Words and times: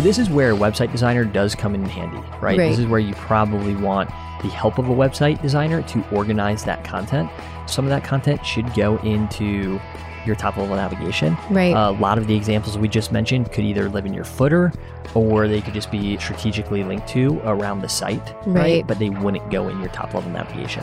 So 0.00 0.04
this 0.04 0.18
is 0.18 0.30
where 0.30 0.52
a 0.52 0.56
website 0.56 0.92
designer 0.92 1.26
does 1.26 1.54
come 1.54 1.74
in 1.74 1.84
handy, 1.84 2.16
right? 2.40 2.56
Right. 2.56 2.70
This 2.70 2.78
is 2.78 2.86
where 2.86 3.00
you 3.00 3.12
probably 3.16 3.76
want 3.76 4.08
the 4.40 4.48
help 4.48 4.78
of 4.78 4.88
a 4.88 4.94
website 4.94 5.42
designer 5.42 5.82
to 5.82 6.02
organize 6.08 6.64
that 6.64 6.84
content. 6.84 7.28
Some 7.66 7.84
of 7.84 7.90
that 7.90 8.02
content 8.02 8.46
should 8.46 8.72
go 8.72 8.96
into 9.00 9.78
your 10.24 10.36
top 10.36 10.56
level 10.56 10.74
navigation. 10.74 11.36
Right. 11.50 11.74
A 11.76 11.90
lot 11.90 12.16
of 12.16 12.28
the 12.28 12.34
examples 12.34 12.78
we 12.78 12.88
just 12.88 13.12
mentioned 13.12 13.52
could 13.52 13.64
either 13.64 13.90
live 13.90 14.06
in 14.06 14.14
your 14.14 14.24
footer 14.24 14.72
or 15.12 15.46
they 15.46 15.60
could 15.60 15.74
just 15.74 15.90
be 15.90 16.16
strategically 16.16 16.82
linked 16.82 17.06
to 17.08 17.38
around 17.44 17.82
the 17.82 17.88
site, 17.90 18.34
Right. 18.46 18.86
But 18.86 18.98
they 18.98 19.10
wouldn't 19.10 19.50
go 19.50 19.68
in 19.68 19.80
your 19.80 19.90
top 19.90 20.14
level 20.14 20.30
navigation. 20.30 20.82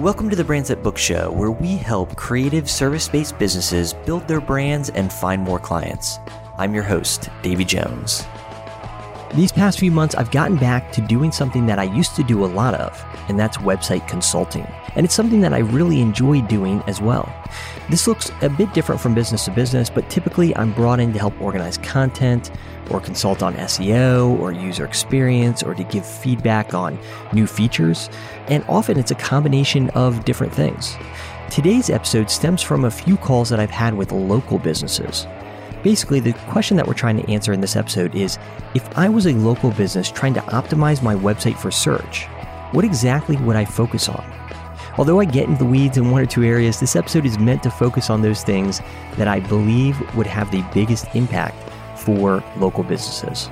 Welcome 0.00 0.28
to 0.30 0.34
the 0.34 0.42
Brands 0.42 0.70
That 0.70 0.82
Book 0.82 0.98
Show, 0.98 1.30
where 1.30 1.52
we 1.52 1.76
help 1.76 2.16
creative 2.16 2.68
service 2.68 3.06
based 3.06 3.38
businesses 3.38 3.94
build 3.94 4.26
their 4.26 4.40
brands 4.40 4.90
and 4.90 5.12
find 5.12 5.40
more 5.40 5.60
clients. 5.60 6.18
I'm 6.58 6.74
your 6.74 6.82
host, 6.82 7.28
Davy 7.42 7.64
Jones. 7.64 8.24
These 9.34 9.50
past 9.50 9.80
few 9.80 9.90
months, 9.90 10.14
I've 10.14 10.30
gotten 10.30 10.56
back 10.56 10.92
to 10.92 11.00
doing 11.00 11.32
something 11.32 11.66
that 11.66 11.80
I 11.80 11.82
used 11.82 12.14
to 12.14 12.22
do 12.22 12.44
a 12.44 12.46
lot 12.46 12.74
of, 12.74 13.04
and 13.28 13.36
that's 13.36 13.56
website 13.56 14.06
consulting. 14.06 14.64
And 14.94 15.04
it's 15.04 15.14
something 15.14 15.40
that 15.40 15.52
I 15.52 15.58
really 15.58 16.00
enjoy 16.00 16.40
doing 16.42 16.84
as 16.86 17.00
well. 17.00 17.28
This 17.90 18.06
looks 18.06 18.30
a 18.42 18.48
bit 18.48 18.72
different 18.74 19.00
from 19.00 19.12
business 19.12 19.46
to 19.46 19.50
business, 19.50 19.90
but 19.90 20.08
typically 20.08 20.56
I'm 20.56 20.72
brought 20.72 21.00
in 21.00 21.12
to 21.14 21.18
help 21.18 21.40
organize 21.40 21.78
content 21.78 22.52
or 22.90 23.00
consult 23.00 23.42
on 23.42 23.54
SEO 23.54 24.38
or 24.38 24.52
user 24.52 24.84
experience 24.84 25.64
or 25.64 25.74
to 25.74 25.82
give 25.82 26.06
feedback 26.06 26.72
on 26.72 26.96
new 27.32 27.48
features. 27.48 28.10
And 28.46 28.64
often 28.68 29.00
it's 29.00 29.10
a 29.10 29.16
combination 29.16 29.90
of 29.90 30.24
different 30.24 30.54
things. 30.54 30.96
Today's 31.50 31.90
episode 31.90 32.30
stems 32.30 32.62
from 32.62 32.84
a 32.84 32.90
few 32.90 33.16
calls 33.16 33.48
that 33.48 33.58
I've 33.58 33.68
had 33.68 33.94
with 33.94 34.12
local 34.12 34.60
businesses. 34.60 35.26
Basically, 35.84 36.18
the 36.18 36.32
question 36.48 36.78
that 36.78 36.86
we're 36.86 36.94
trying 36.94 37.18
to 37.18 37.30
answer 37.30 37.52
in 37.52 37.60
this 37.60 37.76
episode 37.76 38.14
is 38.14 38.38
if 38.74 38.96
I 38.96 39.06
was 39.10 39.26
a 39.26 39.34
local 39.34 39.70
business 39.70 40.10
trying 40.10 40.32
to 40.32 40.40
optimize 40.40 41.02
my 41.02 41.14
website 41.14 41.58
for 41.58 41.70
search, 41.70 42.24
what 42.72 42.86
exactly 42.86 43.36
would 43.36 43.54
I 43.54 43.66
focus 43.66 44.08
on? 44.08 44.24
Although 44.96 45.20
I 45.20 45.26
get 45.26 45.46
into 45.46 45.58
the 45.58 45.70
weeds 45.70 45.98
in 45.98 46.10
one 46.10 46.22
or 46.22 46.26
two 46.26 46.42
areas, 46.42 46.80
this 46.80 46.96
episode 46.96 47.26
is 47.26 47.38
meant 47.38 47.62
to 47.64 47.70
focus 47.70 48.08
on 48.08 48.22
those 48.22 48.42
things 48.42 48.80
that 49.18 49.28
I 49.28 49.40
believe 49.40 50.00
would 50.16 50.26
have 50.26 50.50
the 50.50 50.64
biggest 50.72 51.06
impact 51.14 51.56
for 51.98 52.42
local 52.56 52.82
businesses. 52.82 53.50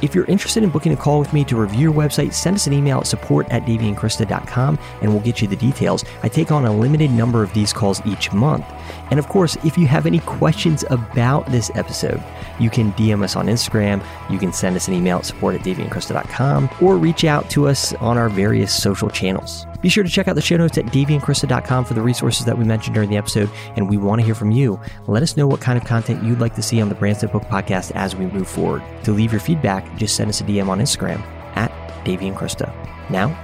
If 0.00 0.14
you're 0.14 0.26
interested 0.26 0.62
in 0.62 0.70
booking 0.70 0.92
a 0.92 0.96
call 0.96 1.18
with 1.18 1.32
me 1.32 1.44
to 1.44 1.56
review 1.56 1.80
your 1.80 1.92
website, 1.92 2.32
send 2.32 2.56
us 2.56 2.66
an 2.66 2.72
email 2.72 2.98
at 2.98 3.06
support 3.06 3.48
at 3.50 3.64
daveyandkrista.com 3.64 4.78
and 5.02 5.12
we'll 5.12 5.22
get 5.22 5.40
you 5.40 5.48
the 5.48 5.56
details. 5.56 6.04
I 6.22 6.28
take 6.28 6.52
on 6.52 6.64
a 6.64 6.72
limited 6.72 7.10
number 7.10 7.42
of 7.42 7.52
these 7.54 7.72
calls 7.72 8.00
each 8.06 8.32
month. 8.32 8.64
And 9.10 9.18
of 9.18 9.28
course, 9.28 9.56
if 9.64 9.76
you 9.78 9.86
have 9.86 10.06
any 10.06 10.20
questions 10.20 10.84
about 10.90 11.46
this 11.46 11.70
episode, 11.74 12.22
you 12.58 12.70
can 12.70 12.92
DM 12.92 13.22
us 13.22 13.36
on 13.36 13.46
Instagram, 13.46 14.04
you 14.30 14.38
can 14.38 14.52
send 14.52 14.76
us 14.76 14.88
an 14.88 14.94
email 14.94 15.18
at 15.18 15.26
support 15.26 15.54
at 15.54 15.62
daveyandkrista.com, 15.62 16.70
or 16.80 16.96
reach 16.96 17.24
out 17.24 17.48
to 17.50 17.68
us 17.68 17.94
on 17.94 18.18
our 18.18 18.28
various 18.28 18.74
social 18.74 19.08
channels. 19.08 19.67
Be 19.80 19.88
sure 19.88 20.02
to 20.02 20.10
check 20.10 20.28
out 20.28 20.34
the 20.34 20.42
show 20.42 20.56
notes 20.56 20.76
at 20.78 20.86
daveyandkrista.com 20.86 21.84
for 21.84 21.94
the 21.94 22.02
resources 22.02 22.44
that 22.46 22.58
we 22.58 22.64
mentioned 22.64 22.94
during 22.94 23.10
the 23.10 23.16
episode, 23.16 23.50
and 23.76 23.88
we 23.88 23.96
want 23.96 24.20
to 24.20 24.24
hear 24.24 24.34
from 24.34 24.50
you. 24.50 24.80
Let 25.06 25.22
us 25.22 25.36
know 25.36 25.46
what 25.46 25.60
kind 25.60 25.78
of 25.78 25.84
content 25.84 26.24
you'd 26.24 26.40
like 26.40 26.54
to 26.56 26.62
see 26.62 26.80
on 26.80 26.88
the 26.88 26.94
Brands 26.94 27.22
Book 27.22 27.44
podcast 27.44 27.92
as 27.94 28.16
we 28.16 28.26
move 28.26 28.48
forward. 28.48 28.82
To 29.04 29.12
leave 29.12 29.32
your 29.32 29.40
feedback, 29.40 29.96
just 29.96 30.16
send 30.16 30.30
us 30.30 30.40
a 30.40 30.44
DM 30.44 30.68
on 30.68 30.80
Instagram 30.80 31.20
at 31.56 31.70
and 32.06 32.36
Krista. 32.36 32.72
Now, 33.10 33.36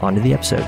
on 0.00 0.14
to 0.14 0.20
the 0.20 0.32
episode. 0.32 0.62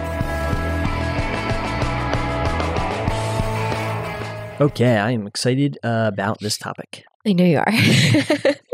Okay, 4.61 4.97
I 4.97 5.11
am 5.13 5.27
excited 5.27 5.79
uh, 5.83 6.11
about 6.13 6.41
this 6.41 6.59
topic. 6.59 7.05
I 7.27 7.33
know 7.33 7.45
you 7.45 7.59
are. 7.59 8.55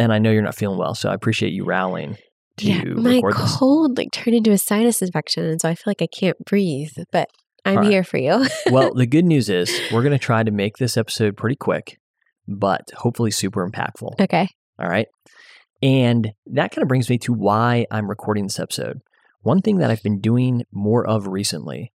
And 0.00 0.12
I 0.12 0.18
know 0.18 0.30
you're 0.30 0.42
not 0.42 0.54
feeling 0.54 0.78
well, 0.78 0.94
so 0.94 1.10
I 1.10 1.14
appreciate 1.14 1.52
you 1.52 1.64
rallying 1.64 2.16
to 2.58 2.66
yeah, 2.66 2.84
my 2.84 3.20
this. 3.24 3.56
cold 3.56 3.96
like 3.98 4.12
turned 4.12 4.36
into 4.36 4.50
a 4.50 4.58
sinus 4.58 5.02
infection, 5.02 5.44
and 5.44 5.60
so 5.60 5.68
I 5.68 5.74
feel 5.74 5.84
like 5.86 6.02
I 6.02 6.06
can't 6.06 6.36
breathe. 6.44 6.92
But 7.12 7.28
I'm 7.64 7.78
right. 7.78 7.90
here 7.90 8.04
for 8.04 8.18
you. 8.18 8.46
well, 8.70 8.94
the 8.94 9.06
good 9.06 9.24
news 9.24 9.48
is 9.48 9.80
we're 9.92 10.02
going 10.02 10.12
to 10.12 10.18
try 10.18 10.42
to 10.42 10.50
make 10.50 10.76
this 10.76 10.96
episode 10.96 11.36
pretty 11.36 11.56
quick, 11.56 11.98
but 12.46 12.82
hopefully 12.96 13.30
super 13.30 13.68
impactful. 13.68 14.20
okay. 14.20 14.48
All 14.78 14.88
right. 14.88 15.08
And 15.82 16.32
that 16.46 16.72
kind 16.72 16.82
of 16.82 16.88
brings 16.88 17.08
me 17.08 17.18
to 17.18 17.32
why 17.32 17.86
I'm 17.90 18.08
recording 18.08 18.44
this 18.44 18.58
episode. 18.58 19.00
One 19.42 19.60
thing 19.60 19.78
that 19.78 19.90
I've 19.90 20.02
been 20.02 20.20
doing 20.20 20.64
more 20.72 21.06
of 21.06 21.26
recently 21.28 21.92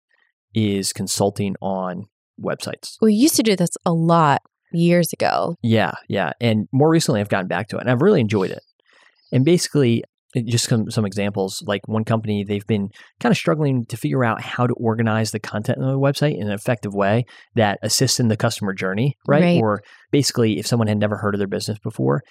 is 0.53 0.94
consulting 0.94 1.56
on 1.62 2.06
websites. 2.41 2.95
We 3.01 3.13
used 3.13 3.35
to 3.35 3.44
do 3.44 3.56
this 3.56 3.72
a 3.85 3.91
lot 3.91 4.41
years 4.72 5.12
ago. 5.13 5.56
Yeah, 5.62 5.94
yeah. 6.07 6.31
And 6.40 6.68
more 6.72 6.90
recently, 6.90 7.19
I've 7.22 7.30
gotten 7.30 7.47
back 7.47 7.68
to 7.69 7.78
it 7.78 7.81
and 7.81 7.90
I've 7.90 8.01
really 8.01 8.22
enjoyed 8.22 8.51
it. 8.51 8.63
And 9.31 9.44
basically, 9.44 10.03
just 10.36 10.68
some, 10.68 10.90
some 10.90 11.06
examples 11.06 11.64
like 11.68 11.88
one 11.88 12.04
company, 12.04 12.44
they've 12.44 12.66
been 12.66 12.90
kind 13.20 13.32
of 13.32 13.38
struggling 13.38 13.86
to 13.86 13.98
figure 13.98 14.24
out 14.24 14.42
how 14.42 14.66
to 14.66 14.74
organize 14.74 15.32
the 15.32 15.40
content 15.40 15.80
on 15.80 15.92
the 15.92 16.00
website 16.00 16.36
in 16.36 16.48
an 16.48 16.54
effective 16.54 16.94
way 16.94 17.26
that 17.56 17.78
assists 17.84 18.20
in 18.20 18.28
the 18.28 18.38
customer 18.38 18.74
journey, 18.74 19.16
right? 19.28 19.44
Right. 19.44 19.62
Or 19.62 19.82
basically, 20.12 20.60
if 20.60 20.68
someone 20.68 20.88
had 20.88 20.98
never 20.98 21.18
heard 21.18 21.36
of 21.36 21.40
their 21.40 21.48
business 21.48 21.78
before, 21.80 22.22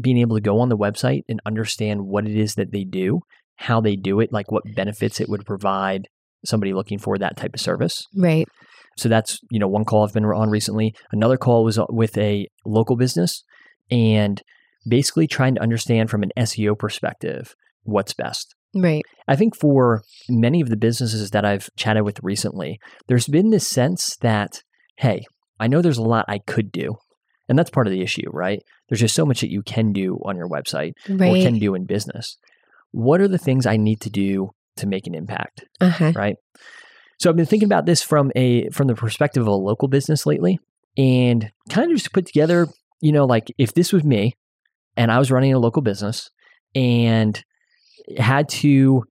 being 0.00 0.18
able 0.18 0.36
to 0.36 0.42
go 0.42 0.60
on 0.60 0.68
the 0.68 0.76
website 0.76 1.22
and 1.28 1.40
understand 1.44 2.02
what 2.02 2.26
it 2.26 2.36
is 2.36 2.54
that 2.54 2.72
they 2.72 2.84
do, 2.84 3.20
how 3.56 3.80
they 3.80 3.96
do 3.96 4.20
it, 4.20 4.32
like 4.32 4.50
what 4.52 4.62
benefits 4.74 5.20
it 5.20 5.28
would 5.28 5.44
provide 5.44 6.08
somebody 6.44 6.72
looking 6.72 6.98
for 6.98 7.18
that 7.18 7.36
type 7.36 7.52
of 7.54 7.60
service. 7.60 8.06
Right. 8.16 8.46
So 8.96 9.08
that's, 9.08 9.38
you 9.50 9.58
know, 9.58 9.68
one 9.68 9.84
call 9.84 10.04
I've 10.04 10.12
been 10.12 10.24
on 10.24 10.50
recently. 10.50 10.94
Another 11.12 11.36
call 11.36 11.64
was 11.64 11.78
uh, 11.78 11.84
with 11.88 12.16
a 12.18 12.48
local 12.64 12.96
business 12.96 13.42
and 13.90 14.42
basically 14.88 15.26
trying 15.26 15.54
to 15.54 15.62
understand 15.62 16.10
from 16.10 16.22
an 16.22 16.32
SEO 16.36 16.78
perspective 16.78 17.54
what's 17.82 18.14
best. 18.14 18.54
Right. 18.74 19.04
I 19.26 19.36
think 19.36 19.56
for 19.56 20.02
many 20.28 20.60
of 20.60 20.68
the 20.68 20.76
businesses 20.76 21.30
that 21.30 21.44
I've 21.44 21.70
chatted 21.76 22.04
with 22.04 22.22
recently, 22.22 22.78
there's 23.06 23.26
been 23.26 23.50
this 23.50 23.66
sense 23.66 24.16
that, 24.16 24.62
hey, 24.96 25.24
I 25.58 25.68
know 25.68 25.80
there's 25.80 25.98
a 25.98 26.02
lot 26.02 26.26
I 26.28 26.38
could 26.38 26.70
do. 26.70 26.96
And 27.48 27.58
that's 27.58 27.70
part 27.70 27.86
of 27.86 27.92
the 27.92 28.02
issue, 28.02 28.28
right? 28.30 28.62
There's 28.88 29.00
just 29.00 29.14
so 29.14 29.24
much 29.24 29.40
that 29.40 29.50
you 29.50 29.62
can 29.62 29.92
do 29.92 30.18
on 30.24 30.36
your 30.36 30.48
website 30.48 30.92
or 31.08 31.34
can 31.42 31.58
do 31.58 31.74
in 31.74 31.86
business. 31.86 32.36
What 32.90 33.20
are 33.20 33.28
the 33.28 33.38
things 33.38 33.64
I 33.64 33.78
need 33.78 34.02
to 34.02 34.10
do 34.10 34.50
to 34.76 34.86
make 34.86 35.06
an 35.06 35.14
impact? 35.14 35.64
Uh 35.80 35.88
huh. 35.88 36.12
right? 36.14 36.36
So 37.18 37.28
I've 37.28 37.36
been 37.36 37.46
thinking 37.46 37.66
about 37.66 37.86
this 37.86 38.02
from 38.02 38.30
a 38.36 38.68
from 38.70 38.86
the 38.86 38.94
perspective 38.94 39.42
of 39.42 39.48
a 39.48 39.52
local 39.52 39.88
business 39.88 40.26
lately, 40.26 40.60
and 40.96 41.50
kind 41.68 41.90
of 41.90 41.96
just 41.96 42.12
put 42.12 42.26
together, 42.26 42.68
you 43.00 43.12
know, 43.12 43.24
like 43.24 43.52
if 43.58 43.74
this 43.74 43.92
was 43.92 44.04
me, 44.04 44.34
and 44.98 45.10
I 45.10 45.18
was 45.18 45.30
running 45.30 45.54
a 45.54 45.58
local 45.58 45.80
business, 45.80 46.28
and 46.74 47.42
had 48.18 48.48
to 48.48 49.02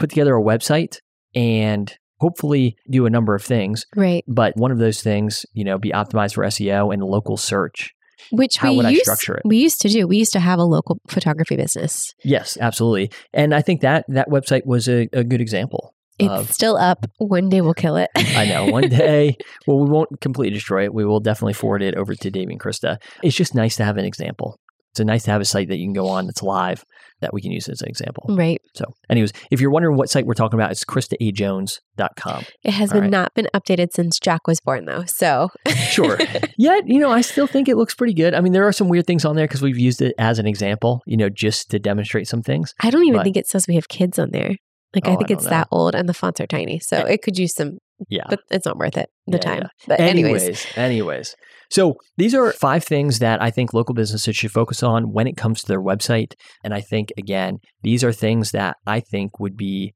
put 0.00 0.10
together 0.10 0.34
a 0.36 0.42
website 0.42 0.96
and 1.34 1.92
hopefully 2.20 2.76
do 2.90 3.06
a 3.06 3.10
number 3.10 3.34
of 3.34 3.42
things, 3.44 3.84
Right. 3.96 4.24
but 4.26 4.56
one 4.56 4.72
of 4.72 4.78
those 4.78 5.02
things, 5.02 5.44
you 5.52 5.64
know, 5.64 5.78
be 5.78 5.90
optimized 5.90 6.34
for 6.34 6.44
SEO 6.44 6.92
and 6.92 7.02
local 7.02 7.36
search. 7.36 7.92
Which 8.32 8.56
How 8.56 8.70
we 8.70 8.78
would 8.78 8.86
I 8.86 8.90
used, 8.90 9.02
structure 9.04 9.34
it? 9.36 9.42
We 9.44 9.58
used 9.58 9.80
to 9.82 9.88
do. 9.88 10.08
We 10.08 10.16
used 10.18 10.32
to 10.32 10.40
have 10.40 10.58
a 10.58 10.64
local 10.64 10.98
photography 11.08 11.54
business. 11.56 12.12
Yes, 12.24 12.58
absolutely, 12.60 13.12
and 13.32 13.54
I 13.54 13.62
think 13.62 13.80
that 13.82 14.04
that 14.08 14.28
website 14.28 14.66
was 14.66 14.88
a, 14.88 15.08
a 15.12 15.22
good 15.22 15.40
example. 15.40 15.94
It's 16.18 16.28
of 16.28 16.50
still 16.50 16.76
up. 16.76 17.06
One 17.18 17.48
day 17.48 17.60
we'll 17.60 17.74
kill 17.74 17.96
it. 17.96 18.10
I 18.16 18.44
know. 18.46 18.66
One 18.66 18.88
day, 18.88 19.36
well, 19.68 19.78
we 19.78 19.88
won't 19.88 20.20
completely 20.20 20.52
destroy 20.52 20.82
it. 20.84 20.92
We 20.92 21.04
will 21.04 21.20
definitely 21.20 21.52
forward 21.52 21.80
it 21.80 21.94
over 21.94 22.16
to 22.16 22.30
Dave 22.30 22.48
and 22.48 22.58
Krista. 22.58 22.96
It's 23.22 23.36
just 23.36 23.54
nice 23.54 23.76
to 23.76 23.84
have 23.84 23.96
an 23.98 24.04
example. 24.04 24.58
It's 24.98 25.00
a 25.00 25.04
nice 25.04 25.22
to 25.24 25.30
have 25.30 25.40
a 25.40 25.44
site 25.44 25.68
that 25.68 25.76
you 25.76 25.86
can 25.86 25.92
go 25.92 26.08
on 26.08 26.26
that's 26.26 26.42
live 26.42 26.84
that 27.20 27.32
we 27.32 27.40
can 27.40 27.52
use 27.52 27.68
as 27.68 27.82
an 27.82 27.88
example. 27.88 28.24
Right. 28.30 28.60
So, 28.74 28.84
anyways, 29.08 29.32
if 29.52 29.60
you're 29.60 29.70
wondering 29.70 29.96
what 29.96 30.10
site 30.10 30.26
we're 30.26 30.34
talking 30.34 30.58
about, 30.58 30.72
it's 30.72 30.84
KristaAJones.com. 30.84 32.44
It 32.64 32.70
has 32.72 32.90
been 32.92 33.02
right. 33.02 33.10
not 33.10 33.34
been 33.34 33.48
updated 33.54 33.92
since 33.92 34.18
Jack 34.18 34.46
was 34.48 34.60
born, 34.60 34.86
though. 34.86 35.04
So 35.06 35.50
Sure. 35.90 36.18
Yet, 36.56 36.88
you 36.88 36.98
know, 36.98 37.10
I 37.12 37.20
still 37.20 37.46
think 37.46 37.68
it 37.68 37.76
looks 37.76 37.94
pretty 37.94 38.14
good. 38.14 38.34
I 38.34 38.40
mean, 38.40 38.52
there 38.52 38.66
are 38.66 38.72
some 38.72 38.88
weird 38.88 39.06
things 39.06 39.24
on 39.24 39.36
there 39.36 39.46
because 39.46 39.62
we've 39.62 39.78
used 39.78 40.02
it 40.02 40.14
as 40.18 40.38
an 40.40 40.46
example, 40.46 41.02
you 41.06 41.16
know, 41.16 41.28
just 41.28 41.70
to 41.70 41.78
demonstrate 41.78 42.26
some 42.28 42.42
things. 42.42 42.74
I 42.80 42.90
don't 42.90 43.04
even 43.04 43.18
But- 43.18 43.24
think 43.24 43.36
it 43.36 43.46
says 43.46 43.66
we 43.68 43.74
have 43.76 43.88
kids 43.88 44.18
on 44.18 44.30
there. 44.32 44.56
Like 44.94 45.06
Oh, 45.06 45.10
I 45.10 45.12
I 45.12 45.16
think 45.16 45.28
don't 45.28 45.36
it's 45.38 45.44
know. 45.44 45.50
that 45.50 45.68
old, 45.70 45.94
and 45.94 46.08
the 46.08 46.14
fonts 46.14 46.40
are 46.40 46.46
tiny, 46.46 46.78
so 46.80 46.96
Yeah. 46.98 47.08
it 47.08 47.22
could 47.22 47.38
use 47.38 47.54
some. 47.54 47.78
Yeah. 48.08 48.24
But 48.28 48.40
it's 48.50 48.64
not 48.64 48.78
worth 48.78 48.96
it. 48.96 49.10
The 49.26 49.36
Yeah, 49.36 49.38
time. 49.38 49.58
yeah. 49.62 49.68
But 49.86 50.00
anyways, 50.00 50.42
anyways, 50.42 50.66
anyways. 50.76 51.36
So 51.70 51.96
these 52.16 52.34
are 52.34 52.52
five 52.52 52.84
things 52.84 53.18
that 53.18 53.42
I 53.42 53.50
think 53.50 53.74
local 53.74 53.94
businesses 53.94 54.36
should 54.36 54.52
focus 54.52 54.82
on 54.82 55.12
when 55.12 55.26
it 55.26 55.36
comes 55.36 55.60
to 55.60 55.68
their 55.68 55.82
website. 55.82 56.34
And 56.64 56.72
I 56.72 56.80
think, 56.80 57.12
again, 57.18 57.58
these 57.82 58.02
are 58.02 58.12
things 58.12 58.52
that 58.52 58.76
I 58.86 59.00
think 59.00 59.38
would 59.38 59.56
be 59.56 59.94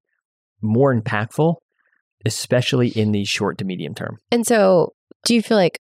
more 0.61 0.95
impactful, 0.95 1.57
especially 2.25 2.89
in 2.89 3.13
the 3.13 3.25
short 3.25 3.59
to 3.59 3.65
medium 3.65 3.95
term. 3.95 4.19
and 4.31 4.47
so 4.47 4.93
do 5.25 5.35
you 5.35 5.43
feel 5.43 5.57
like 5.57 5.79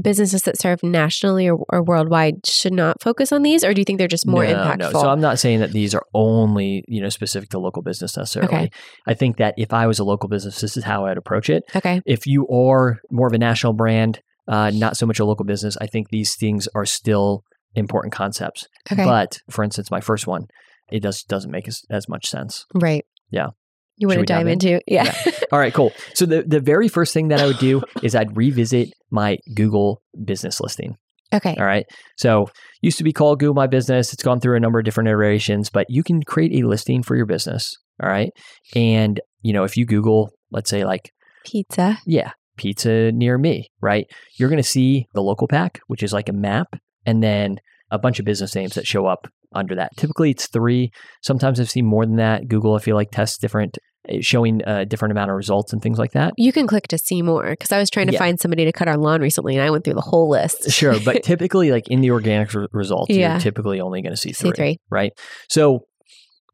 businesses 0.00 0.42
that 0.42 0.60
serve 0.60 0.82
nationally 0.82 1.48
or, 1.48 1.64
or 1.68 1.82
worldwide 1.82 2.46
should 2.46 2.72
not 2.72 3.00
focus 3.00 3.32
on 3.32 3.42
these, 3.42 3.64
or 3.64 3.72
do 3.72 3.80
you 3.80 3.84
think 3.84 3.98
they're 3.98 4.08
just 4.08 4.26
more 4.26 4.44
no, 4.44 4.54
impactful? 4.54 4.92
No. 4.92 5.00
So 5.00 5.08
I'm 5.08 5.20
not 5.20 5.38
saying 5.38 5.60
that 5.60 5.72
these 5.72 5.94
are 5.94 6.02
only, 6.14 6.84
you 6.88 7.00
know, 7.00 7.08
specific 7.08 7.50
to 7.50 7.58
local 7.58 7.82
business 7.82 8.16
necessarily. 8.16 8.54
Okay. 8.54 8.70
I 9.06 9.14
think 9.14 9.36
that 9.38 9.54
if 9.56 9.72
I 9.72 9.86
was 9.86 9.98
a 9.98 10.04
local 10.04 10.28
business, 10.28 10.60
this 10.60 10.76
is 10.76 10.84
how 10.84 11.06
I'd 11.06 11.16
approach 11.16 11.48
it. 11.48 11.64
okay. 11.76 12.00
If 12.06 12.26
you 12.26 12.48
are 12.48 12.98
more 13.10 13.26
of 13.26 13.32
a 13.32 13.38
national 13.38 13.72
brand, 13.72 14.20
uh, 14.48 14.70
not 14.74 14.96
so 14.96 15.06
much 15.06 15.18
a 15.18 15.24
local 15.24 15.44
business, 15.44 15.76
I 15.80 15.86
think 15.86 16.08
these 16.10 16.36
things 16.36 16.68
are 16.74 16.86
still 16.86 17.42
important 17.74 18.12
concepts. 18.12 18.66
Okay. 18.92 19.04
But 19.04 19.38
for 19.50 19.64
instance, 19.64 19.90
my 19.90 20.00
first 20.00 20.26
one, 20.26 20.46
it 20.90 21.02
does 21.02 21.22
doesn't 21.22 21.50
make 21.50 21.66
as, 21.68 21.82
as 21.90 22.08
much 22.08 22.26
sense. 22.26 22.66
right. 22.74 23.04
Yeah. 23.30 23.48
You 23.96 24.08
want 24.08 24.20
to 24.20 24.26
dive 24.26 24.38
dive 24.38 24.46
in? 24.46 24.52
into? 24.54 24.80
Yeah. 24.88 25.14
All 25.52 25.58
right, 25.58 25.72
cool. 25.72 25.92
So 26.14 26.26
the 26.26 26.42
the 26.42 26.60
very 26.60 26.88
first 26.88 27.14
thing 27.14 27.28
that 27.28 27.40
I 27.40 27.46
would 27.46 27.58
do 27.58 27.82
is 28.02 28.14
I'd 28.14 28.36
revisit 28.36 28.92
my 29.10 29.38
Google 29.54 30.02
business 30.24 30.60
listing. 30.60 30.96
okay. 31.32 31.54
All 31.58 31.64
right. 31.64 31.86
So 32.16 32.48
used 32.82 32.98
to 32.98 33.04
be 33.04 33.12
called 33.12 33.38
Google 33.38 33.54
My 33.54 33.68
Business. 33.68 34.12
It's 34.12 34.22
gone 34.22 34.40
through 34.40 34.56
a 34.56 34.60
number 34.60 34.78
of 34.80 34.84
different 34.84 35.08
iterations, 35.08 35.70
but 35.70 35.86
you 35.88 36.02
can 36.02 36.22
create 36.22 36.52
a 36.60 36.66
listing 36.66 37.02
for 37.02 37.16
your 37.16 37.26
business. 37.26 37.76
All 38.02 38.08
right. 38.08 38.30
And 38.74 39.20
you 39.42 39.52
know, 39.52 39.64
if 39.64 39.76
you 39.76 39.86
Google, 39.86 40.30
let's 40.50 40.70
say 40.70 40.84
like, 40.84 41.10
Pizza. 41.44 41.98
yeah, 42.06 42.32
pizza 42.56 43.12
near 43.12 43.38
me, 43.38 43.68
right? 43.80 44.06
You're 44.38 44.48
going 44.48 44.62
to 44.62 44.68
see 44.68 45.06
the 45.14 45.22
local 45.22 45.48
pack, 45.48 45.80
which 45.86 46.02
is 46.02 46.12
like 46.12 46.28
a 46.28 46.32
map, 46.32 46.68
and 47.06 47.22
then 47.22 47.58
a 47.90 47.98
bunch 47.98 48.18
of 48.18 48.24
business 48.24 48.54
names 48.54 48.74
that 48.74 48.86
show 48.86 49.06
up 49.06 49.26
under 49.54 49.74
that. 49.76 49.90
Typically, 49.96 50.30
it's 50.30 50.48
three. 50.48 50.90
Sometimes 51.22 51.60
I've 51.60 51.70
seen 51.70 51.86
more 51.86 52.04
than 52.06 52.16
that. 52.16 52.48
Google, 52.48 52.74
I 52.74 52.80
feel 52.80 52.96
like, 52.96 53.10
tests 53.12 53.38
different, 53.38 53.78
eh, 54.08 54.18
showing 54.20 54.62
a 54.66 54.84
different 54.84 55.12
amount 55.12 55.30
of 55.30 55.36
results 55.36 55.72
and 55.72 55.80
things 55.80 55.98
like 55.98 56.10
that. 56.12 56.32
You 56.36 56.52
can 56.52 56.66
click 56.66 56.88
to 56.88 56.98
see 56.98 57.22
more 57.22 57.50
because 57.50 57.70
I 57.70 57.78
was 57.78 57.88
trying 57.90 58.08
to 58.08 58.14
Yeah. 58.14 58.18
find 58.18 58.40
somebody 58.40 58.64
to 58.64 58.72
cut 58.72 58.88
our 58.88 58.96
lawn 58.96 59.20
recently, 59.20 59.54
and 59.56 59.64
I 59.64 59.70
went 59.70 59.84
through 59.84 59.94
the 59.94 60.00
whole 60.00 60.28
list. 60.28 60.70
Sure, 60.72 60.96
but 61.04 61.22
typically, 61.24 61.70
like 61.70 61.88
in 61.88 62.00
the 62.00 62.10
organic 62.10 62.52
re- 62.52 62.66
results, 62.72 63.10
Yeah. 63.10 63.32
you're 63.34 63.40
typically 63.40 63.80
only 63.80 64.02
going 64.02 64.12
to 64.12 64.16
see 64.16 64.32
see 64.32 64.48
three, 64.48 64.56
three. 64.56 64.76
right? 64.90 65.12
So, 65.48 65.80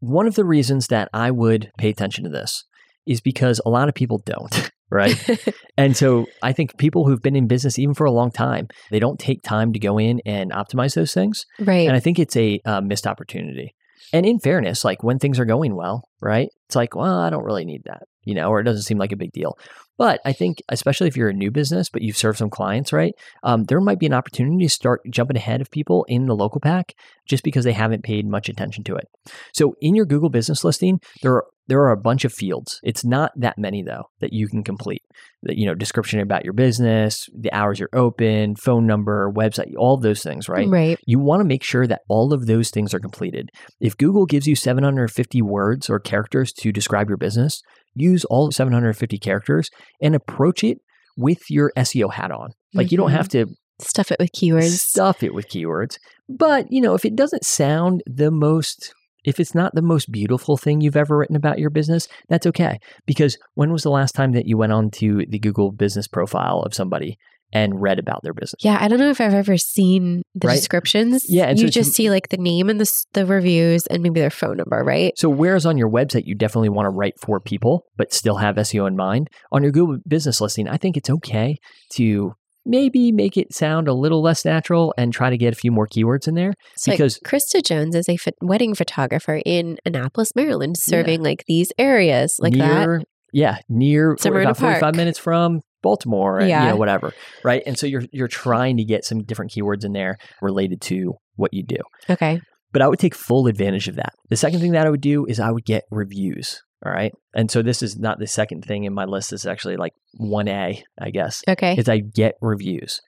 one 0.01 0.27
of 0.27 0.35
the 0.35 0.45
reasons 0.45 0.89
that 0.89 1.09
I 1.15 1.31
would 1.31 1.71
pay 1.79 1.89
attention 1.91 2.25
to 2.25 2.31
this 2.31 2.65
is 3.07 3.21
because 3.21 3.61
a 3.65 3.71
lot 3.71 3.89
of 3.89 3.95
people 3.95 4.21
don't, 4.27 4.71
right? 4.91 5.17
and 5.77 5.97
so, 5.97 6.27
I 6.43 6.53
think 6.53 6.77
people 6.79 7.07
who've 7.07 7.23
been 7.23 7.37
in 7.37 7.47
business 7.47 7.79
even 7.79 7.95
for 7.95 8.05
a 8.05 8.13
long 8.13 8.31
time, 8.31 8.69
they 8.91 8.99
don't 8.99 9.19
take 9.19 9.43
time 9.43 9.73
to 9.73 9.79
go 9.79 9.99
in 9.99 10.21
and 10.27 10.53
optimize 10.53 10.95
those 10.95 11.13
things, 11.13 11.45
right. 11.59 11.87
and 11.87 11.97
I 11.97 12.01
think 12.01 12.19
it's 12.19 12.37
a 12.37 12.61
uh, 12.65 12.81
missed 12.81 13.07
opportunity. 13.07 13.75
And 14.13 14.27
in 14.27 14.41
fairness, 14.41 14.85
like 14.85 15.03
when 15.03 15.19
things 15.19 15.39
are 15.39 15.45
going 15.45 15.77
well, 15.77 16.03
right? 16.21 16.49
It's 16.67 16.77
like, 16.77 16.95
well, 16.97 17.21
I 17.21 17.31
don't 17.31 17.45
really 17.45 17.65
need 17.65 17.83
that, 17.85 18.03
you 18.25 18.35
know, 18.35 18.49
or 18.49 18.61
it 18.61 18.65
doesn't 18.65 18.83
seem 18.83 18.99
like 18.99 19.13
a 19.13 19.17
big 19.17 19.33
deal. 19.33 19.57
But 20.01 20.23
I 20.25 20.33
think, 20.33 20.63
especially 20.71 21.09
if 21.09 21.17
you're 21.19 21.29
a 21.29 21.35
new 21.35 21.51
business, 21.51 21.91
but 21.91 22.01
you've 22.01 22.17
served 22.17 22.39
some 22.39 22.49
clients, 22.49 22.91
right? 22.91 23.13
Um, 23.43 23.65
there 23.65 23.83
might 23.83 23.99
be 23.99 24.07
an 24.07 24.15
opportunity 24.15 24.65
to 24.65 24.71
start 24.71 25.03
jumping 25.11 25.37
ahead 25.37 25.61
of 25.61 25.71
people 25.71 26.07
in 26.09 26.25
the 26.25 26.35
local 26.35 26.59
pack 26.59 26.95
just 27.29 27.45
because 27.45 27.67
they 27.67 27.75
haven't 27.75 28.03
paid 28.03 28.27
much 28.27 28.49
attention 28.49 28.83
to 28.85 28.97
it. 28.97 29.05
So 29.53 29.75
in 29.83 29.95
your 29.95 30.07
Google 30.07 30.31
business 30.31 30.65
listing, 30.65 31.01
there 31.21 31.35
are 31.35 31.45
there 31.67 31.81
are 31.83 31.93
a 31.93 31.97
bunch 31.97 32.25
of 32.25 32.33
fields. 32.33 32.81
It's 32.83 33.05
not 33.05 33.31
that 33.37 33.57
many 33.57 33.83
though 33.85 34.05
that 34.21 34.33
you 34.33 34.49
can 34.49 34.65
complete. 34.65 35.03
The, 35.43 35.57
you 35.57 35.67
know, 35.67 35.75
description 35.75 36.19
about 36.19 36.45
your 36.45 36.53
business, 36.53 37.29
the 37.33 37.53
hours 37.53 37.79
you're 37.79 37.89
open, 37.93 38.57
phone 38.57 38.87
number, 38.87 39.31
website, 39.31 39.73
all 39.79 39.95
of 39.95 40.03
those 40.03 40.23
things, 40.23 40.49
right? 40.49 40.69
Right. 40.69 40.99
You 41.07 41.21
want 41.21 41.41
to 41.41 41.45
make 41.45 41.63
sure 41.63 41.87
that 41.87 42.01
all 42.09 42.33
of 42.33 42.47
those 42.47 42.71
things 42.71 42.93
are 42.93 42.99
completed. 42.99 43.51
If 43.81 43.97
Google 43.97 44.27
gives 44.27 44.49
you 44.49 44.57
750 44.57 45.43
words 45.43 45.89
or 45.89 46.01
characters 46.01 46.53
to 46.55 46.73
describe 46.73 47.09
your 47.09 47.19
business, 47.19 47.63
use 47.95 48.25
all 48.27 48.51
750 48.51 49.19
characters 49.19 49.71
and 50.01 50.15
approach 50.15 50.65
it 50.65 50.79
with 51.17 51.51
your 51.51 51.73
SEO 51.77 52.13
hat 52.13 52.31
on. 52.31 52.51
Like 52.75 52.93
you 52.93 52.99
don't 52.99 53.11
have 53.11 53.29
mm-hmm. 53.29 53.51
to 53.51 53.55
Stuff 53.83 54.13
it 54.13 54.19
with 54.21 54.33
keywords. 54.33 54.79
stuff 54.79 55.23
it 55.23 55.35
with 55.35 55.49
keywords. 55.49 55.97
But, 56.29 56.67
you 56.71 56.81
know, 56.81 56.95
if 56.95 57.05
it 57.05 57.17
doesn't 57.17 57.45
sound 57.45 58.03
the 58.07 58.31
most 58.31 58.93
if 59.25 59.39
it's 59.39 59.55
not 59.55 59.75
the 59.75 59.83
most 59.83 60.11
beautiful 60.11 60.57
thing 60.57 60.81
you've 60.81 60.97
ever 60.97 61.19
written 61.19 61.37
about 61.37 61.59
your 61.59 61.69
business, 61.69 62.09
that's 62.31 62.47
okay. 62.47 62.79
Because 63.07 63.37
when 63.55 63.71
was 63.71 63.83
the 63.83 63.91
last 63.91 64.15
time 64.15 64.33
that 64.33 64.47
you 64.47 64.57
went 64.57 64.73
on 64.73 64.91
to 64.93 65.27
the 65.29 65.39
Google 65.39 65.73
business 65.73 66.09
profile 66.09 66.61
of 66.61 66.73
somebody 66.73 67.19
and 67.53 67.81
read 67.81 67.99
about 67.99 68.23
their 68.23 68.33
business? 68.35 68.61
Yeah, 68.63 68.79
I 68.81 68.89
don't 68.89 68.99
know 68.99 69.11
if 69.11 69.21
I've 69.21 69.35
ever 69.35 69.57
seen 69.57 70.23
the 70.35 70.49
Right? 70.49 70.55
descriptions. 70.55 71.25
Yeah, 71.29 71.45
and 71.47 71.59
so 71.59 71.65
you 71.65 71.71
just 71.71 71.93
see 71.93 72.11
like 72.11 72.29
the 72.29 72.37
name 72.37 72.69
and 72.69 72.81
the 72.81 72.91
the 73.13 73.27
reviews 73.27 73.87
and 73.87 74.03
maybe 74.03 74.21
their 74.21 74.31
phone 74.31 74.57
number, 74.59 74.83
right? 74.85 75.13
So, 75.17 75.29
whereas 75.29 75.67
on 75.67 75.77
your 75.79 75.91
website, 75.91 76.23
you 76.27 76.35
definitely 76.35 76.69
want 76.69 76.87
to 76.87 76.91
write 76.91 77.15
for 77.21 77.41
people, 77.41 77.85
but 77.97 78.13
still 78.13 78.37
have 78.37 78.57
SEO 78.57 78.87
in 78.87 78.97
mind, 78.97 79.29
on 79.53 79.63
your 79.63 79.73
Google 79.73 79.99
business 80.07 80.41
listing, 80.41 80.69
I 80.69 80.77
think 80.77 80.97
it's 80.97 81.11
okay 81.11 81.57
to 81.95 82.33
maybe 82.67 83.11
make 83.11 83.39
it 83.39 83.55
sound 83.55 83.89
a 83.89 83.95
little 83.95 84.23
less 84.23 84.45
natural 84.45 84.93
and 84.99 85.13
try 85.15 85.31
to 85.31 85.39
get 85.39 85.53
a 85.53 85.57
few 85.57 85.73
more 85.73 85.87
keywords 85.89 86.29
in 86.29 86.35
there. 86.35 86.53
So 86.77 86.93
because- 86.93 87.19
like 87.25 87.33
Krista 87.33 87.65
Jones 87.65 87.95
is 87.97 88.07
a 88.09 88.19
wedding 88.43 88.75
photographer 88.75 89.41
in 89.47 89.79
Annapolis, 89.87 90.37
Maryland, 90.37 90.77
serving 90.79 91.23
like 91.23 91.45
these 91.49 91.73
areas 91.79 92.37
like 92.39 92.53
that. 92.59 93.05
Yeah, 93.33 93.59
near 93.69 94.17
Somewhere 94.19 94.43
about 94.43 94.59
45 94.59 94.95
minutes 94.95 95.19
from 95.19 95.61
Baltimore, 95.83 96.39
and, 96.39 96.49
you 96.49 96.55
Yeah. 96.55 96.69
know, 96.71 96.77
whatever. 96.77 97.13
Right. 97.45 97.63
And 97.67 97.79
so 97.79 97.87
you're 97.87 98.05
you're 98.13 98.29
trying 98.29 98.77
to 98.77 98.85
get 98.85 99.05
some 99.05 99.23
different 99.23 99.51
keywords 99.53 99.85
in 99.85 99.93
there 99.93 100.19
related 100.43 100.81
to 100.83 101.15
what 101.37 101.53
you 101.55 101.63
do. 101.63 101.79
Okay. 102.09 102.41
But 102.73 102.83
I 102.83 102.89
would 102.89 102.99
take 102.99 103.15
full 103.15 103.47
advantage 103.47 103.89
of 103.89 103.97
that. 103.97 104.13
The 104.29 104.37
second 104.37 104.61
thing 104.61 104.73
that 104.73 104.87
I 104.87 104.91
would 104.91 105.01
do 105.01 105.27
is 105.27 105.41
I 105.41 105.51
would 105.51 105.65
get 105.65 105.85
reviews. 105.91 106.63
All 106.87 106.93
right. 106.93 107.13
And 107.35 107.51
so 107.51 107.63
this 107.63 107.83
is 107.83 107.99
not 107.99 108.19
the 108.19 108.27
second 108.27 108.65
thing 108.65 108.85
in 108.85 108.95
my 108.95 109.05
list. 109.05 109.31
This 109.33 109.41
is 109.43 109.47
actually 109.47 109.77
like 109.77 109.93
1A, 110.21 110.83
I 110.99 111.11
guess. 111.11 111.43
Okay. 111.49 111.75
is 111.77 111.89
I 111.89 111.99
get 111.99 112.35
reviews. 112.41 113.01